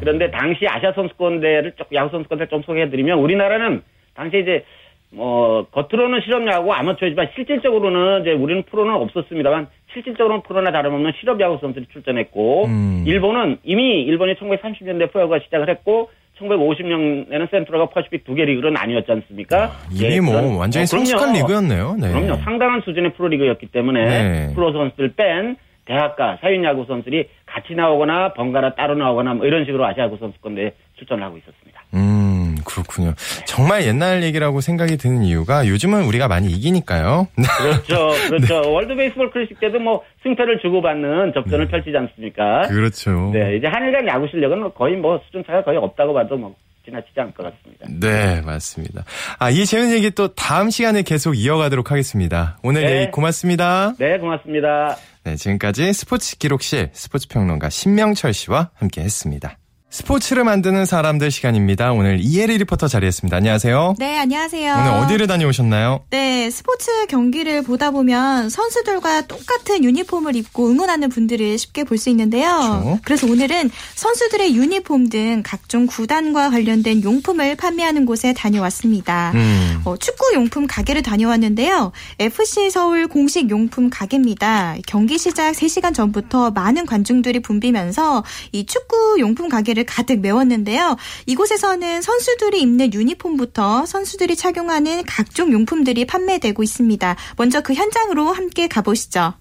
그런데 0.00 0.30
당시 0.30 0.66
아시아 0.66 0.92
선수권대회를 0.92 1.72
좀 1.72 1.86
야구 1.92 2.10
선수권대를 2.10 2.48
좀 2.48 2.62
소개해드리면 2.62 3.18
우리나라는 3.18 3.82
당시 4.14 4.38
이제 4.38 4.64
뭐 5.14 5.66
겉으로는 5.72 6.20
실업야구 6.24 6.72
아마추어지만 6.72 7.28
실질적으로는 7.34 8.22
이제 8.22 8.32
우리는 8.32 8.62
프로는 8.62 8.94
없었습니다만 8.94 9.68
실질적으로는 9.92 10.42
프로나 10.42 10.72
다름없는 10.72 11.12
실업야구 11.20 11.58
선수들이 11.60 11.86
출전했고 11.92 12.64
음. 12.66 13.04
일본은 13.06 13.58
이미 13.62 14.02
일본이 14.02 14.34
1930년대 14.34 15.12
프로야구가 15.12 15.40
시작을 15.44 15.68
했고 15.68 16.10
1950년에는 16.40 17.50
센트럴과 17.50 17.90
퍼시픽 17.90 18.24
두 18.24 18.34
개 18.34 18.44
리그로 18.46 18.70
나뉘었지 18.70 19.12
않습니까? 19.12 19.72
이미 19.92 20.14
예, 20.16 20.20
뭐 20.20 20.32
그런- 20.40 20.56
완전히 20.56 20.84
어. 20.84 20.86
성숙한 20.86 21.34
리그였네요. 21.34 21.96
네. 22.00 22.08
그럼요. 22.10 22.36
상당한 22.42 22.80
수준의 22.80 23.12
프로리그였기 23.12 23.66
때문에 23.66 24.04
네. 24.48 24.54
프로 24.54 24.72
선수들 24.72 25.12
뺀 25.14 25.56
대학과 25.84 26.38
사회인야구 26.40 26.86
선수들이 26.86 27.28
같이 27.44 27.74
나오거나 27.74 28.32
번갈아 28.34 28.74
따로 28.76 28.94
나오거나 28.94 29.34
뭐 29.34 29.46
이런 29.46 29.64
식으로 29.66 29.84
아시아야구 29.84 30.16
선수권대회에 30.18 30.72
출전을 30.96 31.22
하고 31.22 31.36
있었습니다. 31.38 31.82
음, 31.94 32.31
그렇군요. 32.64 33.14
정말 33.46 33.84
옛날 33.86 34.22
얘기라고 34.22 34.60
생각이 34.60 34.96
드는 34.96 35.22
이유가 35.22 35.66
요즘은 35.66 36.04
우리가 36.04 36.28
많이 36.28 36.48
이기니까요. 36.50 37.28
그렇죠. 37.36 38.08
네. 38.30 38.46
그렇죠. 38.46 38.72
월드 38.72 38.94
베이스볼 38.94 39.30
클래식 39.30 39.60
때도 39.60 39.78
뭐 39.78 40.02
승패를 40.22 40.60
주고받는 40.60 41.32
접전을 41.34 41.68
펼치지 41.68 41.96
않습니까? 41.96 42.62
그렇죠. 42.68 43.30
네, 43.32 43.56
이제 43.56 43.66
한일 43.66 43.92
간 43.92 44.06
야구 44.08 44.26
실력은 44.30 44.72
거의 44.74 44.96
뭐 44.96 45.20
수준 45.26 45.44
차가 45.46 45.62
거의 45.62 45.78
없다고 45.78 46.14
봐도 46.14 46.36
뭐 46.36 46.54
지나치지 46.84 47.20
않을 47.20 47.32
것 47.34 47.44
같습니다. 47.44 47.86
네, 47.88 48.40
맞습니다. 48.42 49.04
아, 49.38 49.50
이 49.50 49.64
재밌는 49.64 49.96
얘기 49.96 50.10
또 50.10 50.34
다음 50.34 50.70
시간에 50.70 51.02
계속 51.02 51.34
이어가도록 51.34 51.90
하겠습니다. 51.90 52.58
오늘 52.62 52.82
네. 52.82 53.00
얘기 53.00 53.10
고맙습니다. 53.10 53.94
네, 53.98 54.18
고맙습니다. 54.18 54.96
네, 55.24 55.36
지금까지 55.36 55.92
스포츠 55.92 56.36
기록실 56.38 56.90
스포츠 56.92 57.28
평론가 57.28 57.70
신명철 57.70 58.32
씨와 58.32 58.70
함께 58.74 59.00
했습니다. 59.02 59.56
스포츠를 59.96 60.42
만드는 60.44 60.86
사람들 60.86 61.30
시간입니다. 61.30 61.92
오늘 61.92 62.18
이혜리 62.18 62.56
리포터 62.56 62.88
자리했습니다. 62.88 63.36
안녕하세요. 63.36 63.96
네, 63.98 64.18
안녕하세요. 64.20 64.72
오늘 64.74 64.90
어디를 65.04 65.26
다녀오셨나요? 65.26 66.00
네, 66.08 66.48
스포츠 66.50 67.04
경기를 67.08 67.60
보다 67.62 67.90
보면 67.90 68.48
선수들과 68.48 69.26
똑같은 69.26 69.84
유니폼을 69.84 70.34
입고 70.34 70.70
응원하는 70.70 71.10
분들을 71.10 71.58
쉽게 71.58 71.84
볼 71.84 71.98
수 71.98 72.08
있는데요. 72.08 72.48
그렇죠. 72.48 72.98
그래서 73.04 73.26
오늘은 73.26 73.70
선수들의 73.96 74.56
유니폼 74.56 75.10
등 75.10 75.42
각종 75.44 75.86
구단과 75.86 76.48
관련된 76.48 77.02
용품을 77.04 77.54
판매하는 77.56 78.06
곳에 78.06 78.32
다녀왔습니다. 78.32 79.32
음. 79.34 79.82
어, 79.84 79.98
축구 79.98 80.32
용품 80.34 80.66
가게를 80.66 81.02
다녀왔는데요. 81.02 81.92
FC 82.18 82.70
서울 82.70 83.08
공식 83.08 83.50
용품 83.50 83.90
가게입니다. 83.90 84.76
경기 84.86 85.18
시작 85.18 85.52
3시간 85.52 85.94
전부터 85.94 86.50
많은 86.52 86.86
관중들이 86.86 87.40
붐비면서 87.40 88.24
이 88.52 88.64
축구 88.64 89.16
용품 89.20 89.50
가게를 89.50 89.81
가득 89.84 90.20
메웠는데요. 90.20 90.96
이곳에서는 91.26 92.02
선수들이 92.02 92.60
입는 92.60 92.92
유니폼부터 92.94 93.86
선수들이 93.86 94.36
착용하는 94.36 95.04
각종 95.06 95.52
용품들이 95.52 96.04
판매되고 96.06 96.62
있습니다. 96.62 97.16
먼저 97.36 97.60
그 97.60 97.74
현장으로 97.74 98.32
함께 98.32 98.68
가보시죠. 98.68 99.34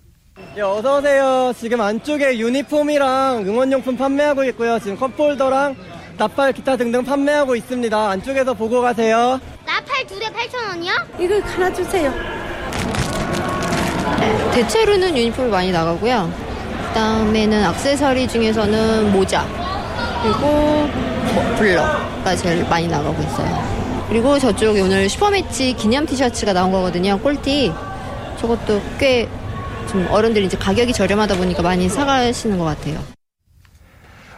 예, 0.58 0.62
어서 0.62 0.98
오세요. 1.00 1.54
지금 1.60 1.82
안쪽에 1.82 2.38
유니폼이랑 2.40 3.44
응원용품 3.48 3.96
판매하고 3.98 4.44
있고요. 4.46 4.80
지금 4.80 4.98
컵홀더랑 4.98 5.76
나팔 6.18 6.54
기타 6.54 6.76
등등 6.78 7.04
판매하고 7.04 7.56
있습니다. 7.56 8.10
안쪽에서 8.10 8.54
보고 8.54 8.82
가세요. 8.82 9.40
나팔 9.66 10.06
두 10.08 10.20
대 10.20 10.26
8,000원이요? 10.28 11.22
이거 11.22 11.40
하나 11.48 11.74
주세요. 11.74 12.12
대체로는 14.54 15.16
유니폼이 15.18 15.50
많이 15.50 15.72
나가고요. 15.72 16.32
그다음에는 16.90 17.70
액세서리 17.70 18.28
중에서는 18.28 19.12
모자 19.14 19.46
그리고 20.24 20.88
머플러가 21.36 22.36
제일 22.36 22.64
많이 22.70 22.88
나가고 22.88 23.22
있어요. 23.22 24.06
그리고 24.10 24.38
저쪽에 24.38 24.82
오늘 24.82 25.10
슈퍼매치 25.10 25.74
기념 25.74 26.06
티셔츠가 26.06 26.54
나온 26.54 26.72
거거든요. 26.72 27.20
꼴티 27.20 27.72
저것도 28.40 28.82
꽤 29.00 29.28
좀 29.92 30.08
어른들이 30.10 30.46
이제 30.46 30.58
가격이 30.58 30.94
저렴하다 30.94 31.36
보니까 31.36 31.62
많이 31.62 31.90
사가시는 31.90 32.58
것 32.58 32.64
같아요. 32.64 33.04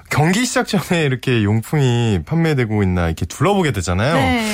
경기 0.10 0.46
시작 0.46 0.67
전에 0.67 1.04
이렇게 1.04 1.43
용품이 1.43 2.22
판매되고 2.26 2.82
있나 2.82 3.06
이렇게 3.06 3.26
둘러보게 3.28 3.72
되잖아요. 3.72 4.15
네. 4.15 4.48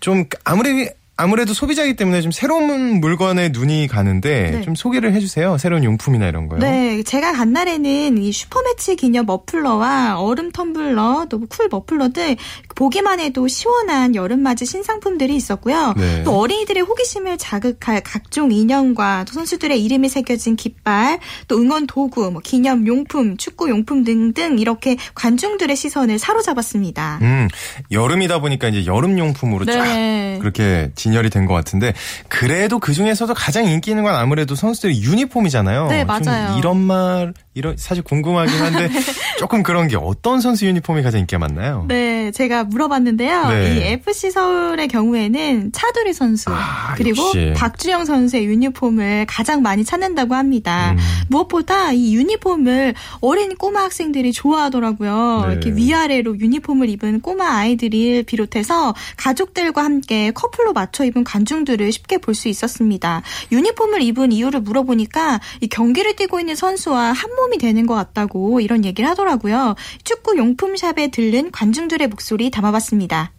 좀 0.00 0.24
아무리 0.44 0.88
아무래도 1.16 1.54
소비자이기 1.54 1.94
때문에 1.94 2.20
좀 2.22 2.32
새로운 2.32 3.00
물건에 3.00 3.50
눈이 3.50 3.86
가는데 3.86 4.50
네. 4.50 4.60
좀 4.62 4.74
소개를 4.74 5.12
해주세요. 5.14 5.58
새로운 5.58 5.84
용품이나 5.84 6.26
이런 6.26 6.48
거요. 6.48 6.58
네, 6.58 7.04
제가 7.04 7.32
간 7.32 7.52
날에는 7.52 8.18
이 8.18 8.32
슈퍼매치 8.32 8.96
기념 8.96 9.26
머플러와 9.26 10.20
얼음 10.20 10.50
텀블러, 10.50 11.28
또 11.28 11.38
쿨 11.46 11.68
머플러 11.70 12.08
등 12.08 12.34
보기만 12.74 13.20
해도 13.20 13.46
시원한 13.46 14.14
여름맞이 14.14 14.66
신상품들이 14.66 15.34
있었고요. 15.36 15.94
네. 15.96 16.22
또 16.24 16.38
어린이들의 16.38 16.82
호기심을 16.82 17.38
자극할 17.38 18.02
각종 18.02 18.50
인형과 18.50 19.24
또 19.28 19.32
선수들의 19.34 19.82
이름이 19.84 20.08
새겨진 20.08 20.56
깃발, 20.56 21.18
또 21.48 21.58
응원 21.58 21.86
도구, 21.86 22.30
뭐 22.30 22.40
기념 22.42 22.86
용품, 22.86 23.36
축구 23.36 23.70
용품 23.70 24.02
등등 24.04 24.58
이렇게 24.58 24.96
관중들의 25.14 25.76
시선을 25.76 26.18
사로잡았습니다. 26.18 27.18
음, 27.22 27.48
여름이다 27.90 28.40
보니까 28.40 28.68
이제 28.68 28.86
여름 28.86 29.18
용품으로 29.18 29.64
쫙 29.66 29.84
네. 29.84 30.38
그렇게 30.40 30.90
진열이 30.96 31.30
된 31.30 31.44
것 31.44 31.52
같은데 31.52 31.92
그래도 32.28 32.78
그 32.78 32.94
중에서도 32.94 33.34
가장 33.34 33.66
인기 33.66 33.90
있는 33.90 34.02
건 34.02 34.14
아무래도 34.14 34.54
선수들의 34.54 35.02
유니폼이잖아요. 35.02 35.88
네, 35.88 35.98
좀 35.98 36.06
맞아요. 36.06 36.56
이런 36.58 36.78
말 36.78 37.34
이런 37.54 37.76
사실 37.76 38.02
궁금하긴 38.02 38.54
한데 38.60 38.90
조금 39.38 39.62
그런 39.62 39.88
게 39.88 39.96
어떤 39.96 40.40
선수 40.40 40.66
유니폼이 40.66 41.02
가장 41.02 41.20
인기가 41.20 41.38
많나요? 41.38 41.84
네, 41.88 42.30
제가 42.32 42.64
물어봤는데요. 42.64 43.48
네. 43.48 43.76
이 43.76 43.82
FC 43.92 44.30
서울의 44.30 44.88
경우에는 44.88 45.72
차두리 45.72 46.12
선수 46.12 46.50
아, 46.50 46.94
그리고 46.96 47.22
역시. 47.26 47.52
박주영 47.56 48.04
선수의 48.04 48.46
유니폼을 48.46 49.26
가장 49.28 49.62
많이 49.62 49.84
찾는다고 49.84 50.34
합니다. 50.34 50.92
음. 50.92 50.98
무엇보다 51.28 51.92
이 51.92 52.14
유니폼을 52.16 52.94
어린 53.20 53.54
꼬마 53.56 53.82
학생들이 53.84 54.32
좋아하더라고요. 54.32 55.44
네. 55.46 55.52
이렇게 55.52 55.70
위아래로 55.74 56.38
유니폼을 56.40 56.88
입은 56.90 57.20
꼬마 57.20 57.56
아이들을 57.58 58.24
비롯해서 58.24 58.94
가족들과 59.16 59.84
함께 59.84 60.30
커플로 60.32 60.72
맞춰 60.72 61.04
입은 61.04 61.24
관중들을 61.24 61.90
쉽게 61.92 62.18
볼 62.18 62.34
수 62.34 62.48
있었습니다. 62.48 63.22
유니폼을 63.52 64.02
입은 64.02 64.32
이유를 64.32 64.60
물어보니까 64.62 65.40
이 65.60 65.68
경기를 65.68 66.16
뛰고 66.16 66.40
있는 66.40 66.56
선수와 66.56 67.12
한몸 67.12 67.43
이 67.52 67.58
되는 67.58 67.86
것 67.86 67.94
같다고 67.94 68.60
이런 68.60 68.84
얘기를 68.84 69.08
하더라고요. 69.10 69.74
축구 70.04 70.36
용품샵에 70.36 71.08
들른 71.08 71.50
관중들의 71.50 72.08
목소리 72.08 72.50
담아봤습니다. 72.50 73.32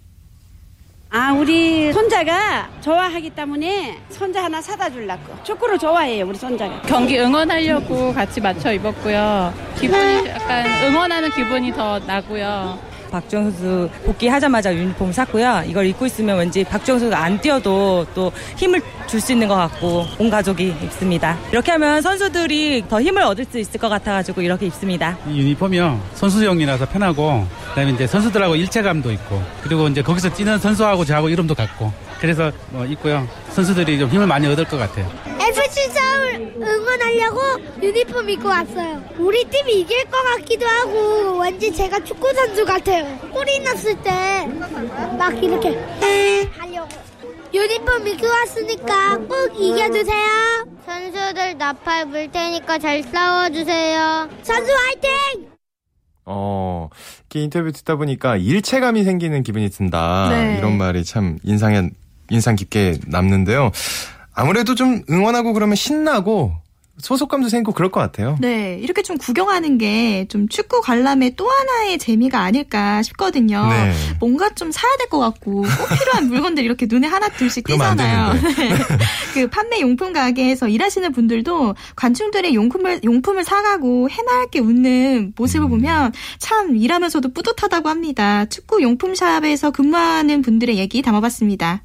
아, 1.10 1.32
우리 1.32 1.94
손자가 1.94 2.70
좋아하기 2.82 3.30
때문에 3.30 3.98
손자 4.10 4.44
하나 4.44 4.62
사다 4.62 4.90
주려고. 4.90 5.34
축구를 5.44 5.80
좋아해요, 5.80 6.26
우리 6.28 6.38
손자가. 6.38 6.82
경기 6.82 7.18
응원하려고 7.18 8.14
같이 8.14 8.42
맞춰 8.42 8.74
입었고요. 8.74 9.54
기분이 9.80 10.28
약간 10.28 10.66
응원하는 10.84 11.30
기분이 11.32 11.72
더 11.72 12.00
나고요. 12.00 12.78
선수 13.10 13.90
복귀하자마자 14.06 14.74
유니폼 14.76 15.12
샀고요. 15.12 15.64
이걸 15.68 15.86
입고 15.88 16.06
있으면 16.06 16.38
왠지 16.38 16.64
박주영 16.64 17.00
선수가 17.00 17.18
안 17.24 17.40
뛰어도 17.40 18.06
또 18.14 18.32
힘을 18.58 18.82
줄 19.08 19.22
수 19.22 19.32
있는 19.32 19.48
것 19.48 19.56
같고 19.56 20.06
온 20.20 20.30
가족이 20.30 20.76
입습니다. 20.84 21.38
이렇게 21.52 21.72
하면 21.72 22.02
선수들이 22.02 22.86
더 22.90 23.02
힘을 23.02 23.22
얻을 23.24 23.46
수 23.46 23.58
있을 23.60 23.80
것 23.80 23.88
같아가지고 23.88 24.42
이렇게 24.42 24.66
입습니다. 24.66 25.18
이 25.28 25.40
유니폼이요 25.40 26.02
선수용이라서 26.16 26.88
편하고 26.90 27.46
그다음에 27.70 27.92
이제 27.92 28.08
선수들하고 28.08 28.56
일체감도 28.56 29.12
있고 29.14 29.42
그리고 29.64 29.88
이제 29.88 30.02
거기서 30.02 30.30
뛰는 30.34 30.60
선수하고 30.60 31.06
저하고 31.06 31.30
이름도 31.30 31.56
같고 31.56 31.94
그래서 32.20 32.52
뭐 32.72 32.86
있고요 32.86 33.28
선수들이 33.52 34.00
좀 34.00 34.10
힘을 34.10 34.28
많이 34.28 34.48
얻을 34.48 34.66
것 34.66 34.78
같아요. 34.78 35.35
응원하려고 36.56 37.40
유니폼 37.82 38.30
입고 38.30 38.48
왔어요. 38.48 39.04
우리 39.18 39.44
팀이 39.46 39.82
이길 39.82 40.06
것 40.06 40.12
같기도 40.24 40.66
하고 40.66 41.40
왠지 41.42 41.72
제가 41.74 42.00
축구 42.04 42.34
선수 42.34 42.66
같아요. 42.66 43.18
골이 43.34 43.60
났을 43.60 43.96
때 44.02 44.46
막 45.18 45.42
이렇게 45.44 45.78
하려고. 46.58 46.90
유니폼 47.54 48.08
입고 48.08 48.28
왔으니까 48.28 49.18
꼭 49.20 49.54
이겨주세요. 49.60 50.68
선수들 50.86 51.58
나팔 51.58 52.10
불 52.10 52.32
테니까 52.32 52.78
잘 52.80 53.02
싸워주세요. 53.04 54.30
선수 54.44 54.72
화이팅! 54.74 55.48
어, 56.26 56.90
이렇게 57.22 57.42
인터뷰 57.44 57.72
듣다 57.72 57.96
보니까 57.98 58.36
일체감이 58.38 59.04
생기는 59.04 59.44
기분이 59.44 59.70
든다. 59.70 60.30
네. 60.32 60.58
이런 60.58 60.78
말이 60.78 61.04
참 61.06 61.38
인상에, 61.44 61.90
인상 62.30 62.56
깊게 62.56 63.00
남는데요. 63.08 63.72
아무래도 64.36 64.76
좀 64.76 65.02
응원하고 65.10 65.54
그러면 65.54 65.76
신나고 65.76 66.54
소속감도 66.98 67.50
생기고 67.50 67.74
그럴 67.74 67.92
것 67.92 68.00
같아요. 68.00 68.38
네, 68.40 68.80
이렇게 68.82 69.02
좀 69.02 69.18
구경하는 69.18 69.78
게 69.78 70.26
좀 70.30 70.48
축구 70.48 70.80
관람의 70.82 71.36
또 71.36 71.50
하나의 71.50 71.98
재미가 72.00 72.40
아닐까 72.40 73.04
싶거든요. 73.04 73.68
네. 73.68 73.94
뭔가 74.20 74.50
좀 74.56 74.72
사야 74.72 74.90
될 74.98 75.10
것 75.10 75.20
같고 75.20 75.62
꼭 75.64 75.90
필요한 76.00 76.28
물건들이 76.30 76.66
이렇게 76.66 76.88
눈에 76.90 77.06
하나 77.08 77.28
둘씩 77.30 77.66
띄잖아요. 77.66 78.34
네. 78.34 78.70
그 79.34 79.48
판매 79.50 79.82
용품 79.82 80.14
가게에서 80.14 80.68
일하시는 80.70 81.12
분들도 81.12 81.76
관중들의 81.98 82.56
용품을 82.56 83.02
용품을 83.04 83.44
사가고 83.44 84.10
해맑게 84.10 84.60
웃는 84.60 85.34
모습을 85.38 85.68
음. 85.68 85.70
보면 85.70 86.14
참 86.40 86.76
일하면서도 86.78 87.34
뿌듯하다고 87.34 87.90
합니다. 87.90 88.46
축구 88.46 88.82
용품 88.82 89.16
샵에서 89.16 89.72
근무하는 89.72 90.42
분들의 90.42 90.78
얘기 90.78 91.02
담아봤습니다. 91.02 91.84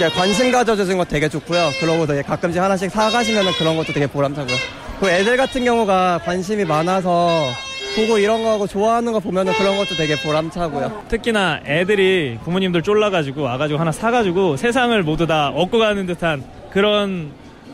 이렇게 0.00 0.16
관심 0.16 0.50
가져주는 0.50 0.96
거 0.96 1.04
되게 1.04 1.28
좋고요. 1.28 1.72
되게 2.06 2.22
가끔씩 2.22 2.62
하나씩 2.62 2.90
사가시면 2.90 3.52
그런 3.58 3.76
것도 3.76 3.92
되게 3.92 4.06
보람차고요. 4.06 4.56
그 4.98 5.10
애들 5.10 5.36
같은 5.36 5.62
경우가 5.62 6.20
관심이 6.24 6.64
많아서 6.64 7.50
보고 7.94 8.16
이런 8.16 8.42
거 8.42 8.50
하고 8.52 8.66
좋아하는 8.66 9.12
거 9.12 9.20
보면은 9.20 9.52
그런 9.52 9.76
것도 9.76 9.96
되게 9.96 10.16
보람차고요. 10.16 11.02
특히나 11.08 11.60
애들이 11.66 12.38
부모님들 12.44 12.80
쫄라가지고 12.80 13.42
와가지고 13.42 13.78
하나 13.78 13.92
사가지고 13.92 14.56
세상을 14.56 15.02
모두 15.02 15.26
다 15.26 15.50
얻고 15.50 15.78
가는 15.78 16.06
듯한 16.06 16.44
그런 16.70 17.32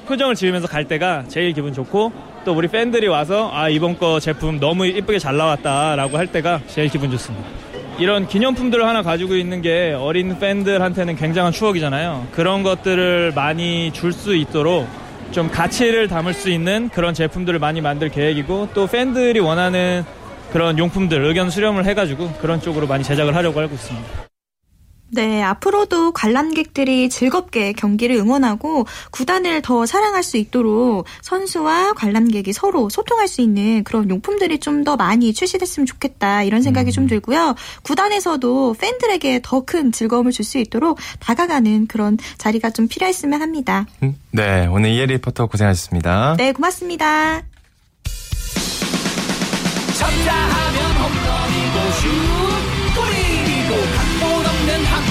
표정을 0.08 0.34
지으면서 0.34 0.66
갈 0.66 0.84
때가 0.86 1.26
제일 1.28 1.52
기분 1.52 1.72
좋고 1.72 2.12
또 2.44 2.54
우리 2.54 2.66
팬들이 2.66 3.06
와서 3.06 3.50
아 3.52 3.68
이번 3.68 3.98
거 3.98 4.18
제품 4.18 4.58
너무 4.58 4.84
이쁘게 4.86 5.20
잘 5.20 5.36
나왔다라고 5.36 6.18
할 6.18 6.26
때가 6.26 6.60
제일 6.66 6.88
기분 6.88 7.08
좋습니다. 7.12 7.65
이런 7.98 8.28
기념품들을 8.28 8.86
하나 8.86 9.02
가지고 9.02 9.36
있는 9.36 9.62
게 9.62 9.96
어린 9.98 10.38
팬들한테는 10.38 11.16
굉장한 11.16 11.52
추억이잖아요. 11.52 12.28
그런 12.32 12.62
것들을 12.62 13.32
많이 13.34 13.90
줄 13.92 14.12
수 14.12 14.34
있도록 14.34 14.86
좀 15.32 15.50
가치를 15.50 16.08
담을 16.08 16.32
수 16.34 16.50
있는 16.50 16.88
그런 16.90 17.12
제품들을 17.14 17.58
많이 17.58 17.80
만들 17.80 18.08
계획이고 18.10 18.68
또 18.74 18.86
팬들이 18.86 19.40
원하는 19.40 20.04
그런 20.52 20.78
용품들 20.78 21.24
의견 21.24 21.50
수렴을 21.50 21.84
해가지고 21.86 22.32
그런 22.40 22.60
쪽으로 22.60 22.86
많이 22.86 23.02
제작을 23.02 23.34
하려고 23.34 23.60
알고 23.60 23.74
있습니다. 23.74 24.25
네, 25.08 25.42
앞으로도 25.42 26.12
관람객들이 26.12 27.08
즐겁게 27.08 27.72
경기를 27.72 28.16
응원하고 28.16 28.86
구단을 29.12 29.62
더 29.62 29.86
사랑할 29.86 30.22
수 30.22 30.36
있도록 30.36 31.06
선수와 31.22 31.92
관람객이 31.94 32.52
서로 32.52 32.88
소통할 32.88 33.28
수 33.28 33.40
있는 33.40 33.84
그런 33.84 34.10
용품들이 34.10 34.58
좀 34.58 34.84
더 34.84 34.94
많이 34.96 35.32
출시됐으면 35.32 35.86
좋겠다 35.86 36.42
이런 36.42 36.60
생각이 36.62 36.92
좀 36.92 37.06
들고요. 37.06 37.54
구단에서도 37.82 38.74
팬들에게 38.78 39.40
더 39.42 39.60
큰 39.66 39.90
즐거움을 39.90 40.32
줄 40.32 40.44
수 40.44 40.58
있도록 40.58 40.98
다가가는 41.18 41.86
그런 41.88 42.18
자리가 42.38 42.70
좀 42.70 42.86
필요했으면 42.86 43.40
합니다. 43.42 43.86
네, 44.30 44.66
오늘 44.66 44.90
이혜리 44.90 45.14
리포터 45.14 45.46
고생하셨습니다. 45.46 46.36
네, 46.38 46.52
고맙습니다. 46.52 47.42
쳤다 49.98 50.34
하면 50.34 50.92
홈런이고 50.96 51.92
슛 52.00 52.65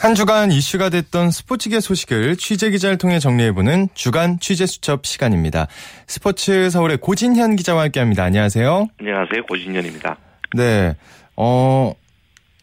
한 0.00 0.14
주간 0.14 0.52
이슈가 0.52 0.90
됐던 0.90 1.32
스포츠계 1.32 1.80
소식을 1.80 2.36
취재 2.36 2.70
기자를 2.70 2.98
통해 2.98 3.18
정리해보는 3.18 3.88
주간 3.94 4.38
취재 4.38 4.64
수첩 4.64 5.04
시간입니다. 5.04 5.66
스포츠 6.06 6.70
서울의 6.70 6.98
고진현 6.98 7.56
기자와 7.56 7.82
함께합니다. 7.82 8.22
안녕하세요. 8.22 8.86
안녕하세요. 9.00 9.42
고진현입니다. 9.48 10.16
네, 10.56 10.94
어 11.36 11.92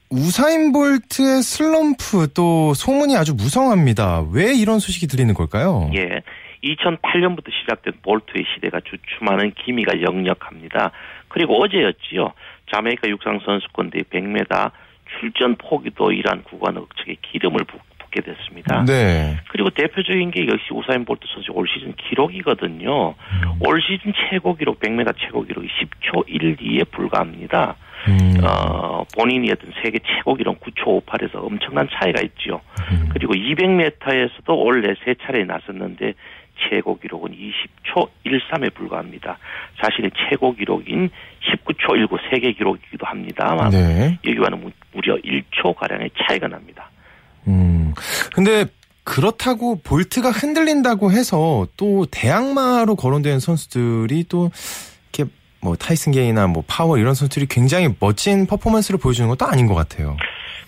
우사인 0.10 0.72
볼트의 0.72 1.44
슬럼프 1.44 2.30
또 2.34 2.74
소문이 2.74 3.18
아주 3.18 3.34
무성합니다. 3.34 4.28
왜 4.32 4.54
이런 4.56 4.80
소식이 4.80 5.08
들리는 5.08 5.34
걸까요? 5.34 5.92
예. 5.94 6.22
2008년부터 6.64 7.52
시작된 7.52 7.96
볼트의 8.02 8.46
시대가 8.56 8.80
주춤하는 8.80 9.54
기미가 9.66 10.02
역력합니다. 10.02 10.92
그리고 11.28 11.62
어제였지요. 11.62 12.32
자메이카 12.74 13.10
육상 13.10 13.40
선수권 13.46 13.92
대 13.92 14.02
100m 14.04 14.72
출전 15.20 15.56
포기도 15.56 16.12
이러한 16.12 16.44
구간 16.44 16.78
억측에 16.78 17.18
기름을 17.22 17.64
붓, 17.66 17.82
게 18.16 18.22
됐습니다. 18.22 18.86
네. 18.86 19.38
그리고 19.50 19.70
대표적인 19.70 20.32
게 20.32 20.48
역시 20.48 20.68
우사인 20.72 21.04
볼트 21.04 21.28
선수 21.34 21.52
올 21.52 21.68
시즌 21.68 21.94
기록이거든요. 21.96 23.14
올 23.60 23.82
시즌 23.82 24.14
최고 24.30 24.56
기록 24.56 24.80
100m 24.80 25.14
최고 25.18 25.44
기록이 25.44 25.68
10초 25.68 26.28
12에 26.30 26.90
불과합니다. 26.92 27.76
어, 28.44 29.04
본인이 29.18 29.52
어떤 29.52 29.72
세계 29.82 30.00
최고 30.00 30.36
기록 30.36 30.60
9초 30.62 31.06
58에서 31.06 31.44
엄청난 31.44 31.90
차이가 31.92 32.22
있죠. 32.22 32.62
그리고 33.10 33.34
200m에서도 33.34 34.48
원래 34.48 34.94
세 35.04 35.16
차례 35.22 35.44
나섰는데 35.44 36.14
최고 36.70 36.98
기록은 36.98 37.32
20초 37.32 38.10
13에 38.26 38.74
불과합니다. 38.74 39.38
자신의 39.82 40.12
최고 40.30 40.56
기록인 40.56 41.10
19초 41.42 41.98
19 41.98 42.18
세계 42.30 42.54
기록이기도 42.54 43.06
합니다만 43.06 43.72
네. 43.72 44.18
여기와는 44.26 44.62
무- 44.96 45.02
무려 45.02 45.16
1초 45.18 45.76
가량의 45.76 46.10
차이가 46.18 46.48
납니다. 46.48 46.90
음. 47.48 47.94
근데 48.34 48.66
그렇다고 49.04 49.80
볼트가 49.84 50.32
흔들린다고 50.32 51.12
해서 51.12 51.68
또 51.78 52.06
대항마로 52.10 52.96
거론되는 52.96 53.40
선수들이 53.40 54.26
또 54.30 54.50
이렇게 55.14 55.32
뭐 55.62 55.76
타이슨 55.76 56.12
게이나 56.12 56.48
뭐 56.48 56.64
파월 56.68 56.98
이런 56.98 57.14
선수들이 57.14 57.46
굉장히 57.48 57.90
멋진 58.00 58.48
퍼포먼스를 58.48 59.00
보여주는 59.00 59.30
것도 59.30 59.46
아닌 59.46 59.68
것 59.68 59.76
같아요. 59.76 60.18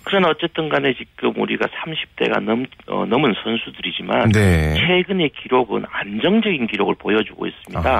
그러나 0.04 0.28
어쨌든 0.28 0.68
간에 0.70 0.94
지금 0.94 1.38
우리가 1.38 1.66
30대가 1.66 2.40
넘, 2.40 2.64
어, 2.86 3.04
넘은 3.04 3.34
선수들이지만 3.42 4.30
네. 4.30 4.74
최근의 4.74 5.30
기록은 5.42 5.84
안정적인 5.90 6.66
기록을 6.68 6.94
보여주고 6.94 7.46
있습니다. 7.46 7.90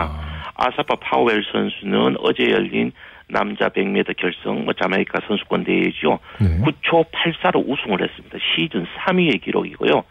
아사파 0.55 0.95
파월 1.01 1.43
선수는 1.53 2.17
어제 2.21 2.45
열린 2.51 2.93
남자 3.29 3.69
100m 3.69 4.17
결승 4.17 4.65
뭐 4.65 4.73
자메이카 4.75 5.21
선수권 5.27 5.65
대회죠. 5.65 6.19
네. 6.41 6.59
9초 6.61 7.07
84로 7.11 7.69
우승을 7.69 8.03
했습니다. 8.03 8.39
시즌 8.55 8.87
3위의 8.87 9.43
기록이고요. 9.43 10.03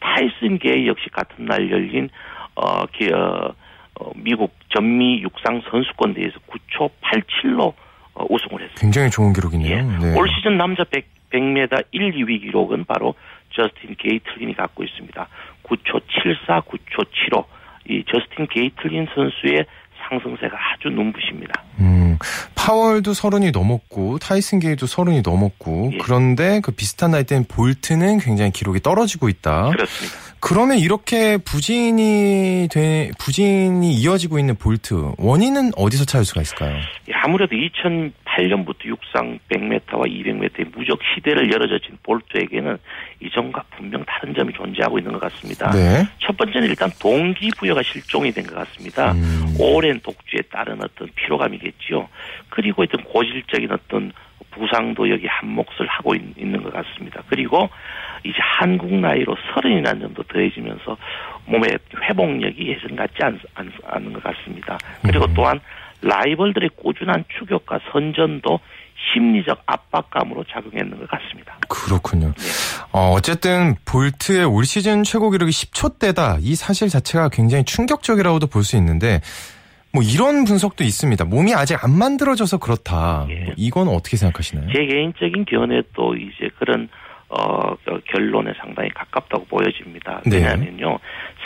타이슨 0.00 0.58
게이 0.58 0.86
역시 0.86 1.08
같은 1.10 1.46
날 1.46 1.70
열린 1.70 2.10
어, 2.56 2.86
기, 2.86 3.10
어, 3.12 3.54
어, 4.00 4.10
미국 4.16 4.52
전미 4.70 5.22
육상 5.22 5.62
선수권 5.70 6.14
대회에서 6.14 6.38
9초 6.48 6.90
87로 7.00 7.72
어, 8.14 8.26
우승을 8.28 8.62
했습니다. 8.62 8.80
굉장히 8.80 9.10
좋은 9.10 9.32
기록이네요. 9.32 9.98
네. 10.00 10.18
올 10.18 10.28
시즌 10.28 10.56
남자 10.56 10.84
100, 10.84 11.06
100m 11.30 11.86
1, 11.92 12.12
2위 12.12 12.40
기록은 12.42 12.84
바로 12.84 13.14
저스틴 13.54 13.96
게이틀린이 13.98 14.54
갖고 14.54 14.82
있습니다. 14.82 15.28
9초 15.64 16.02
74, 16.22 16.60
9초 16.62 17.06
75. 17.30 17.46
이 17.88 18.02
저스틴 18.06 18.46
게이틀린 18.46 19.06
선수의 19.14 19.66
상승세가 20.08 20.56
아주 20.56 20.88
눈부십니다. 20.88 21.62
음, 21.80 22.18
파월도 22.54 23.12
서른이 23.14 23.50
넘었고 23.50 24.18
타이슨 24.18 24.58
게이도 24.58 24.86
서른이 24.86 25.22
넘었고 25.24 25.90
예. 25.94 25.98
그런데 25.98 26.60
그 26.62 26.72
비슷한 26.72 27.12
나이 27.12 27.24
때는 27.24 27.44
볼트는 27.48 28.18
굉장히 28.18 28.50
기록이 28.50 28.80
떨어지고 28.80 29.28
있다. 29.28 29.70
그렇습니다. 29.70 30.24
그러면 30.40 30.78
이렇게 30.78 31.38
부진이 31.38 32.68
돼 32.70 33.10
부진이 33.18 33.94
이어지고 33.94 34.38
있는 34.38 34.56
볼트 34.56 35.12
원인은 35.16 35.70
어디서 35.74 36.04
찾을 36.04 36.26
수가 36.26 36.42
있을까요? 36.42 36.76
예, 37.08 37.12
아무래도 37.14 37.56
2008년부터 37.56 38.84
육상 38.84 39.38
100m와 39.48 40.04
200m의 40.06 40.76
무적 40.76 40.98
시대를 41.14 41.50
열어젖힌 41.50 41.96
볼트에게는 42.02 42.76
이전과 43.24 43.64
분명 43.76 44.04
다른 44.04 44.34
점이 44.34 44.52
존재하고 44.52 44.98
있는 44.98 45.12
것 45.12 45.20
같습니다. 45.20 45.70
네. 45.70 46.06
첫 46.18 46.36
번째는 46.36 46.68
일단 46.68 46.90
동기부여가 47.00 47.82
실종이 47.82 48.30
된 48.32 48.44
것 48.44 48.54
같습니다. 48.54 49.12
음. 49.12 49.56
오랜 49.58 49.98
독주에 50.00 50.40
따른 50.52 50.78
어떤 50.82 51.08
피로감이겠지요. 51.14 52.08
그리고 52.50 52.82
어떤 52.82 53.02
고질적인 53.04 53.70
어떤 53.72 54.12
부상도 54.50 55.08
여기 55.10 55.26
한 55.26 55.48
몫을 55.48 55.86
하고 55.88 56.14
있, 56.14 56.22
는것 56.36 56.72
같습니다. 56.72 57.22
그리고 57.28 57.68
이제 58.22 58.36
한국 58.38 58.92
나이로 58.94 59.36
서른이라는 59.52 60.00
점도 60.00 60.22
더해지면서 60.24 60.96
몸의 61.46 61.78
회복력이 62.02 62.68
예전 62.68 62.96
같지 62.96 63.14
않, 63.22 63.38
않, 63.54 63.72
않은 63.86 64.12
것 64.12 64.22
같습니다. 64.22 64.78
그리고 65.02 65.26
또한 65.34 65.58
라이벌들의 66.02 66.70
꾸준한 66.76 67.24
추격과 67.38 67.80
선전도 67.90 68.60
심리적 69.14 69.62
압박감으로 69.66 70.44
작용했는 70.50 70.98
것 70.98 71.08
같습니다. 71.08 71.56
그렇군요. 71.68 72.32
어, 72.92 73.12
어쨌든 73.16 73.76
볼트의 73.84 74.44
올 74.44 74.64
시즌 74.64 75.04
최고 75.04 75.30
기록이 75.30 75.50
10초대다. 75.52 76.38
이 76.40 76.54
사실 76.56 76.88
자체가 76.88 77.28
굉장히 77.30 77.64
충격적이라고도 77.64 78.48
볼 78.48 78.64
수 78.64 78.76
있는데 78.78 79.20
뭐 79.92 80.02
이런 80.02 80.44
분석도 80.44 80.82
있습니다. 80.82 81.24
몸이 81.26 81.54
아직 81.54 81.82
안 81.84 81.96
만들어져서 81.96 82.58
그렇다. 82.58 83.26
뭐 83.28 83.54
이건 83.56 83.86
어떻게 83.88 84.16
생각하시나요? 84.16 84.72
제 84.72 84.84
개인적인 84.86 85.44
견해도 85.44 86.16
이제 86.16 86.48
그런 86.58 86.88
어그 87.28 88.00
결론에 88.10 88.52
상당히 88.58 88.88
가깝다고 88.90 89.44
보여집니다. 89.46 90.20
네. 90.26 90.36
왜냐하면요, 90.36 90.98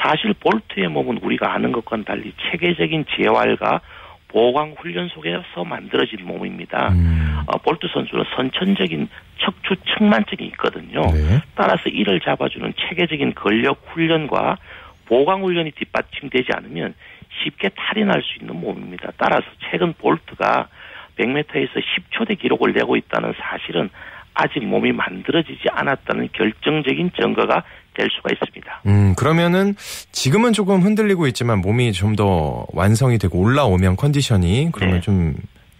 사실 0.03 0.33
볼트의 0.35 0.89
몸은 0.89 1.19
우리가 1.23 1.53
아는 1.55 1.73
것과는 1.73 2.05
달리 2.05 2.33
체계적인 2.51 3.05
재활과 3.17 3.81
보강 4.29 4.75
훈련 4.79 5.09
속에서 5.09 5.65
만들어진 5.65 6.25
몸입니다. 6.25 6.89
음. 6.93 7.39
어, 7.47 7.59
볼트 7.59 7.89
선수는 7.93 8.25
선천적인 8.37 9.09
척추 9.39 9.75
측만증이 9.97 10.47
있거든요. 10.49 11.01
네. 11.01 11.41
따라서 11.55 11.89
이를 11.89 12.21
잡아주는 12.21 12.73
체계적인 12.77 13.35
근력 13.35 13.83
훈련과 13.87 14.59
보강 15.07 15.43
훈련이 15.43 15.71
뒷받침되지 15.73 16.49
않으면 16.55 16.95
쉽게 17.43 17.71
탈이 17.75 18.05
날 18.05 18.23
수 18.23 18.39
있는 18.41 18.61
몸입니다. 18.61 19.13
따라서 19.17 19.47
최근 19.71 19.95
볼트가 19.95 20.69
100m에서 21.17 21.83
10초대 21.83 22.39
기록을 22.39 22.73
내고 22.73 22.97
있다는 22.97 23.33
사실은 23.41 23.89
아직 24.35 24.65
몸이 24.65 24.93
만들어지지 24.93 25.65
않았다는 25.73 26.29
결정적인 26.33 27.13
증거가 27.19 27.65
될 27.99 28.09
수가 28.15 28.31
있습니다. 28.33 28.83
음, 28.87 29.15
그러면은 29.17 29.75
지금은 30.13 30.53
조금 30.53 30.81
흔들리고 30.83 31.27
있지만 31.27 31.61
몸이 31.61 31.93
좀 31.93 32.19
더 32.19 32.67
완성이 32.73 33.17
되고 33.19 33.39
올라오면 33.39 33.95
컨디션이 33.97 34.71
그러면 34.73 34.97
네. 34.97 35.01
좀 35.03 35.35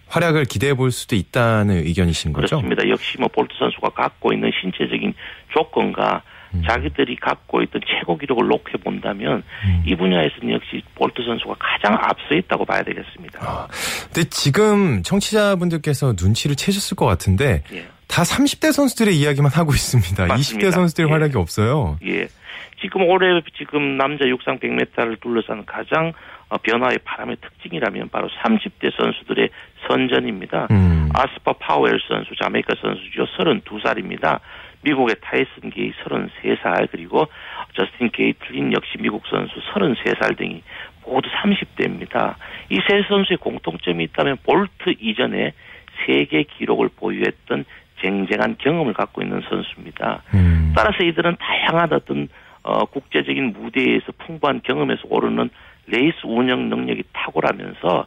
활약을 0.07 0.45
기대해 0.45 0.73
볼 0.73 0.91
수도 0.91 1.15
있다는 1.15 1.85
의견이신 1.85 2.31
거죠? 2.33 2.61
그렇습니다. 2.61 2.87
역시 2.87 3.17
뭐 3.19 3.27
볼트 3.27 3.53
선수가 3.59 3.89
갖고 3.89 4.31
있는 4.31 4.49
신체적인 4.61 5.13
조건과 5.53 6.21
음. 6.55 6.63
자기들이 6.65 7.15
갖고 7.17 7.61
있던 7.63 7.81
최고 7.87 8.17
기록을 8.17 8.47
놓게 8.47 8.77
본다면 8.83 9.43
음. 9.65 9.83
이 9.85 9.95
분야에서는 9.95 10.53
역시 10.53 10.81
볼트 10.95 11.21
선수가 11.23 11.55
가장 11.59 11.93
앞서 12.01 12.33
있다고 12.35 12.63
봐야 12.65 12.81
되겠습니다. 12.83 13.39
아, 13.41 13.67
근데 14.13 14.29
지금 14.29 15.03
청취자분들께서 15.03 16.13
눈치를 16.19 16.55
채셨을 16.55 16.95
것 16.95 17.05
같은데 17.05 17.63
예. 17.73 17.85
다 18.09 18.23
30대 18.23 18.71
선수들의 18.73 19.15
이야기만 19.15 19.51
하고 19.53 19.71
있습니다. 19.71 20.25
맞습니다. 20.25 20.67
20대 20.67 20.71
선수들의 20.71 21.07
예. 21.09 21.13
활약이 21.13 21.37
없어요. 21.37 21.97
예. 22.05 22.27
지금 22.81 23.03
올해 23.07 23.41
지금 23.57 23.97
남자 23.97 24.27
육상 24.27 24.57
100m를 24.59 25.21
둘러싼 25.21 25.65
가장 25.65 26.11
어, 26.49 26.57
변화의 26.57 26.97
바람의 27.03 27.37
특징이라면 27.41 28.09
바로 28.09 28.27
30대 28.41 28.91
선수들의 28.97 29.49
선전입니다. 29.87 30.67
음. 30.71 31.09
아스파 31.13 31.53
파웰 31.53 31.91
선수, 32.07 32.35
자메이카 32.41 32.73
선수죠. 32.81 33.27
32살입니다. 33.37 34.39
미국의 34.81 35.17
타이슨 35.21 35.69
게이 35.69 35.91
33살 36.03 36.87
그리고 36.91 37.27
저스틴 37.77 38.09
게이틀린 38.11 38.73
역시 38.73 38.97
미국 38.99 39.23
선수 39.29 39.53
33살 39.73 40.37
등이 40.37 40.63
모두 41.05 41.29
30대입니다. 41.29 42.35
이 42.71 42.79
세 42.87 43.03
선수의 43.07 43.37
공통점이 43.37 44.03
있다면 44.05 44.37
볼트 44.43 44.95
이전에 44.99 45.53
세계 46.05 46.43
기록을 46.43 46.89
보유했던 46.95 47.65
쟁쟁한 48.01 48.57
경험을 48.59 48.93
갖고 48.93 49.21
있는 49.21 49.41
선수입니다. 49.49 50.23
음. 50.33 50.73
따라서 50.75 51.03
이들은 51.03 51.37
다양한 51.39 51.93
어떤 51.93 52.27
어, 52.61 52.85
국제적인 52.85 53.53
무대에서 53.53 54.11
풍부한 54.25 54.61
경험에서 54.63 55.01
우러나오는 55.09 55.49
레이스 55.87 56.17
운영 56.23 56.69
능력이 56.69 57.03
탁월하면서 57.13 58.05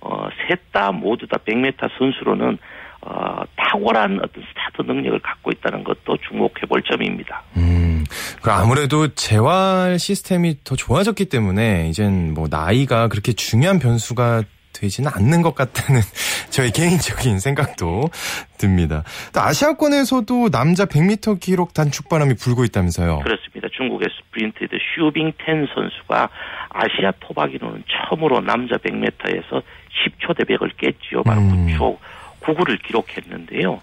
어, 0.00 0.28
셋다 0.48 0.92
모두 0.92 1.26
다 1.26 1.38
100m 1.46 1.88
선수로는 1.98 2.58
어, 3.02 3.42
탁월한 3.56 4.20
어떤 4.22 4.44
스타트 4.44 4.82
능력을 4.82 5.18
갖고 5.20 5.50
있다는 5.50 5.82
것도 5.82 6.16
주목해 6.28 6.66
볼 6.68 6.82
점입니다. 6.82 7.42
음, 7.56 8.04
그 8.42 8.50
아무래도 8.50 9.08
재활 9.14 9.98
시스템이 9.98 10.58
더 10.64 10.76
좋아졌기 10.76 11.26
때문에 11.26 11.88
이젠 11.88 12.34
뭐 12.34 12.46
나이가 12.50 13.08
그렇게 13.08 13.32
중요한 13.32 13.78
변수가 13.78 14.42
되지는 14.72 15.10
않는 15.14 15.42
것 15.42 15.54
같다는 15.54 16.00
저의 16.50 16.70
개인적인 16.70 17.38
생각도 17.38 18.10
듭니다. 18.58 19.04
또 19.32 19.40
아시아권에서도 19.40 20.50
남자 20.50 20.84
100m 20.86 21.40
기록 21.40 21.74
단축 21.74 22.08
바람이 22.08 22.34
불고 22.34 22.64
있다면서요. 22.64 23.20
그렇습니다. 23.20 23.68
중국의 23.72 24.08
스프린트의 24.16 24.68
슈빙텐 24.94 25.68
선수가 25.74 26.28
아시아 26.70 27.12
토박이로는 27.20 27.84
처음으로 27.88 28.40
남자 28.40 28.76
100m에서 28.76 29.62
10초 29.92 30.36
대백을 30.36 30.70
깼지요. 30.76 31.22
바로 31.22 31.40
음. 31.40 31.66
9초 31.66 31.98
99를 32.42 32.82
기록했는데요. 32.82 33.80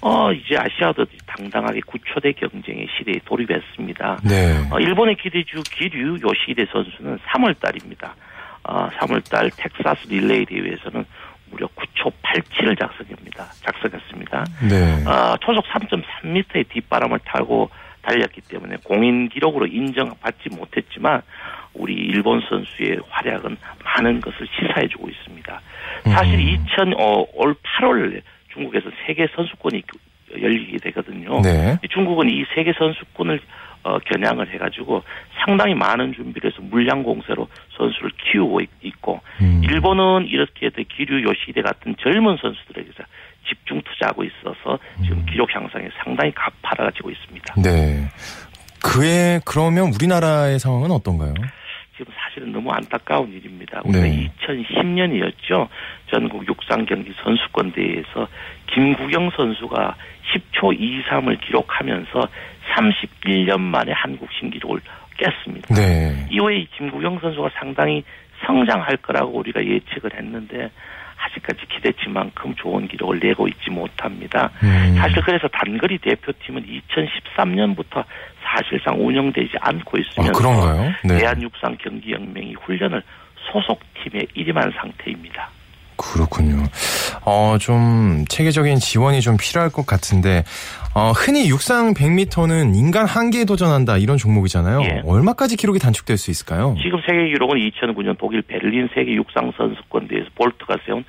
어, 0.00 0.32
이제 0.32 0.56
아시아들이 0.56 1.08
당당하게 1.26 1.80
9초대 1.80 2.36
경쟁의 2.36 2.88
시대에 2.96 3.20
돌입했습니다. 3.24 4.20
네. 4.24 4.68
어, 4.70 4.78
일본의 4.78 5.16
기대주 5.16 5.62
기류 5.70 6.18
요시히데 6.22 6.66
선수는 6.72 7.18
3월 7.18 7.58
달입니다. 7.60 8.14
어, 8.64 8.88
3월 8.88 9.28
달 9.28 9.50
텍사스 9.50 10.08
릴레이 10.08 10.46
대회에서는 10.46 11.04
무려 11.50 11.66
9초 11.68 12.12
87을 12.22 12.78
작성합니다. 12.78 13.44
작성했습니다. 13.60 14.44
네. 14.70 15.04
어, 15.06 15.36
초속 15.40 15.64
3.3m의 15.66 16.68
뒷바람을 16.68 17.20
타고 17.24 17.70
달렸기 18.02 18.40
때문에 18.42 18.76
공인 18.84 19.28
기록으로 19.28 19.66
인정받지 19.66 20.48
못했지만 20.50 21.22
우리 21.74 21.94
일본 21.94 22.40
선수의 22.48 22.98
활약은 23.08 23.56
많은 23.84 24.20
것을 24.20 24.46
시사해주고 24.46 25.08
있습니다. 25.08 25.60
사실 26.04 26.40
2000, 26.40 26.94
어, 26.98 27.24
올 27.34 27.54
8월 27.54 28.20
중국에서 28.52 28.90
세계 29.06 29.26
선수권이 29.34 29.82
열리게 30.40 30.78
되거든요. 30.78 31.40
네. 31.42 31.78
중국은 31.90 32.28
이 32.28 32.44
세계 32.54 32.72
선수권을 32.72 33.40
어, 33.84 33.98
겨냥을 33.98 34.48
해가지고 34.54 35.02
상당히 35.44 35.74
많은 35.74 36.12
준비를 36.14 36.50
해서 36.52 36.62
물량 36.62 37.02
공세로 37.02 37.48
선수를 37.76 38.10
키우고 38.16 38.60
있- 38.60 38.70
있고 38.82 39.20
일본은 39.62 40.26
이렇게 40.28 40.70
돼 40.70 40.84
기류 40.84 41.22
요시대 41.24 41.62
같은 41.62 41.94
젊은 42.00 42.36
선수들에게서 42.40 43.02
집중 43.48 43.82
투자하고 43.82 44.22
있어서 44.24 44.78
지금 45.02 45.24
기록 45.26 45.52
향상에 45.54 45.88
상당히 46.04 46.32
가파라지고 46.32 47.10
있습니다. 47.10 47.54
네. 47.62 48.08
그에 48.84 49.40
그러면 49.44 49.92
우리나라의 49.94 50.58
상황은 50.58 50.90
어떤가요? 50.92 51.34
지금 51.96 52.12
사실은 52.16 52.52
너무 52.52 52.70
안타까운 52.70 53.30
일입니다. 53.32 53.80
우리가 53.84 54.00
네. 54.04 54.30
2010년이었죠. 54.46 55.68
전국 56.10 56.46
육상 56.48 56.84
경기 56.86 57.12
선수권 57.22 57.72
대회에서 57.72 58.28
김구경 58.74 59.30
선수가 59.36 59.94
10초 60.32 60.78
23을 60.78 61.40
기록하면서 61.44 62.28
31년 62.74 63.60
만에 63.60 63.92
한국 63.92 64.28
신기록을 64.38 64.80
깼습니다. 65.16 65.74
네. 65.74 66.26
이후에 66.30 66.66
김구경 66.76 67.18
선수가 67.20 67.50
상당히 67.58 68.04
성장할 68.46 68.96
거라고 68.98 69.38
우리가 69.38 69.64
예측을 69.64 70.10
했는데 70.16 70.70
아직까지 71.24 71.60
기대치만큼 71.68 72.54
좋은 72.56 72.88
기록을 72.88 73.20
내고 73.22 73.46
있지 73.46 73.70
못합니다. 73.70 74.50
음. 74.62 74.96
사실 74.98 75.22
그래서 75.22 75.46
단거리 75.48 75.98
대표팀은 75.98 76.64
2013년부터 76.66 78.04
사실상 78.42 78.96
운영되지 78.98 79.52
않고 79.60 79.98
있으면서 79.98 80.30
아, 80.30 80.38
그런가요? 80.38 80.92
네. 81.04 81.18
대한육상경기연맹이 81.18 82.54
훈련을 82.54 83.02
소속팀에 83.52 84.26
일임한 84.34 84.72
상태입니다. 84.76 85.48
그렇군요. 85.96 86.64
어, 87.24 87.56
좀 87.60 88.24
체계적인 88.28 88.76
지원이 88.76 89.20
좀 89.20 89.36
필요할 89.36 89.70
것 89.70 89.86
같은데, 89.86 90.44
어, 90.94 91.12
흔히 91.12 91.48
육상 91.48 91.94
100m는 91.94 92.74
인간 92.76 93.06
한계에 93.06 93.44
도전한다 93.44 93.96
이런 93.98 94.18
종목이잖아요. 94.18 94.82
예. 94.82 95.02
얼마까지 95.06 95.56
기록이 95.56 95.78
단축될 95.78 96.18
수 96.18 96.30
있을까요? 96.30 96.76
지금 96.82 97.00
세계 97.06 97.28
기록은 97.28 97.58
2009년 97.70 98.18
독일 98.18 98.42
베를린 98.42 98.88
세계 98.94 99.14
육상 99.14 99.52
선수권 99.56 100.08
대회에서 100.08 100.28
볼트가 100.34 100.76
세운 100.84 101.04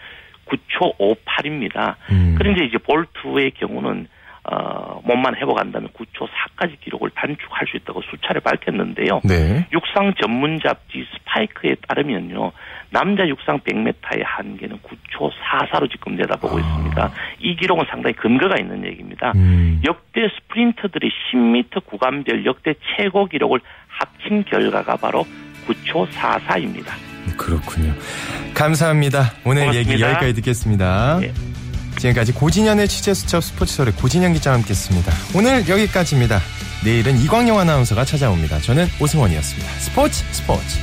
9초 0.46 0.98
58입니다. 0.98 1.96
음. 2.12 2.36
그런데 2.38 2.66
이제 2.66 2.78
볼트의 2.78 3.52
경우는 3.60 4.08
어, 4.46 5.00
몸만 5.06 5.36
회복한다면 5.38 5.90
9초 5.90 6.28
4까지 6.28 6.78
기록을 6.82 7.12
단축할 7.16 7.66
수 7.68 7.78
있다고 7.78 8.02
수차례 8.02 8.42
밝혔는데요. 8.42 9.22
네. 9.24 9.66
육상 9.72 10.14
전문 10.22 10.60
잡지 10.60 11.06
스파이크에 11.14 11.76
따르면요. 11.88 12.52
남자 12.90 13.26
육상 13.28 13.60
100m의 13.60 14.22
한계는 14.24 14.80
9초 14.80 15.32
44로 15.32 15.90
지금 15.90 16.16
내다보고 16.18 16.60
있습니다. 16.60 17.12
이 17.40 17.56
기록은 17.56 17.86
상당히 17.90 18.16
근거가 18.16 18.56
있는 18.60 18.86
얘기입니다. 18.86 19.32
음. 19.36 19.82
역대 19.86 20.28
스프린터들이 20.28 21.10
10m 21.32 21.86
구간별 21.86 22.46
역대 22.46 22.74
최고 22.98 23.26
기록을 23.26 23.62
합친 23.88 24.44
결과가 24.44 24.98
바로 24.98 25.26
9초 25.68 26.08
44입니다. 26.10 26.92
그렇군요. 27.38 27.94
감사합니다. 28.54 29.32
오늘 29.46 29.68
얘기 29.68 29.84
고맙습니다. 29.84 30.10
여기까지 30.10 30.34
듣겠습니다. 30.34 31.20
네. 31.22 31.53
지금까지 32.04 32.34
고진현의 32.34 32.88
취재수첩 32.90 33.42
스포츠설의 33.44 33.94
고진현 33.96 34.34
기자와 34.34 34.58
함께했습니다. 34.58 35.14
오늘 35.36 35.68
여기까지입니다. 35.70 36.42
내일은 36.84 37.18
이광용 37.18 37.60
아나운서가 37.60 38.04
찾아옵니다. 38.04 38.60
저는 38.60 38.88
오승원이었습니다. 39.00 39.72
스포츠 39.80 40.24
스포츠. 40.32 40.80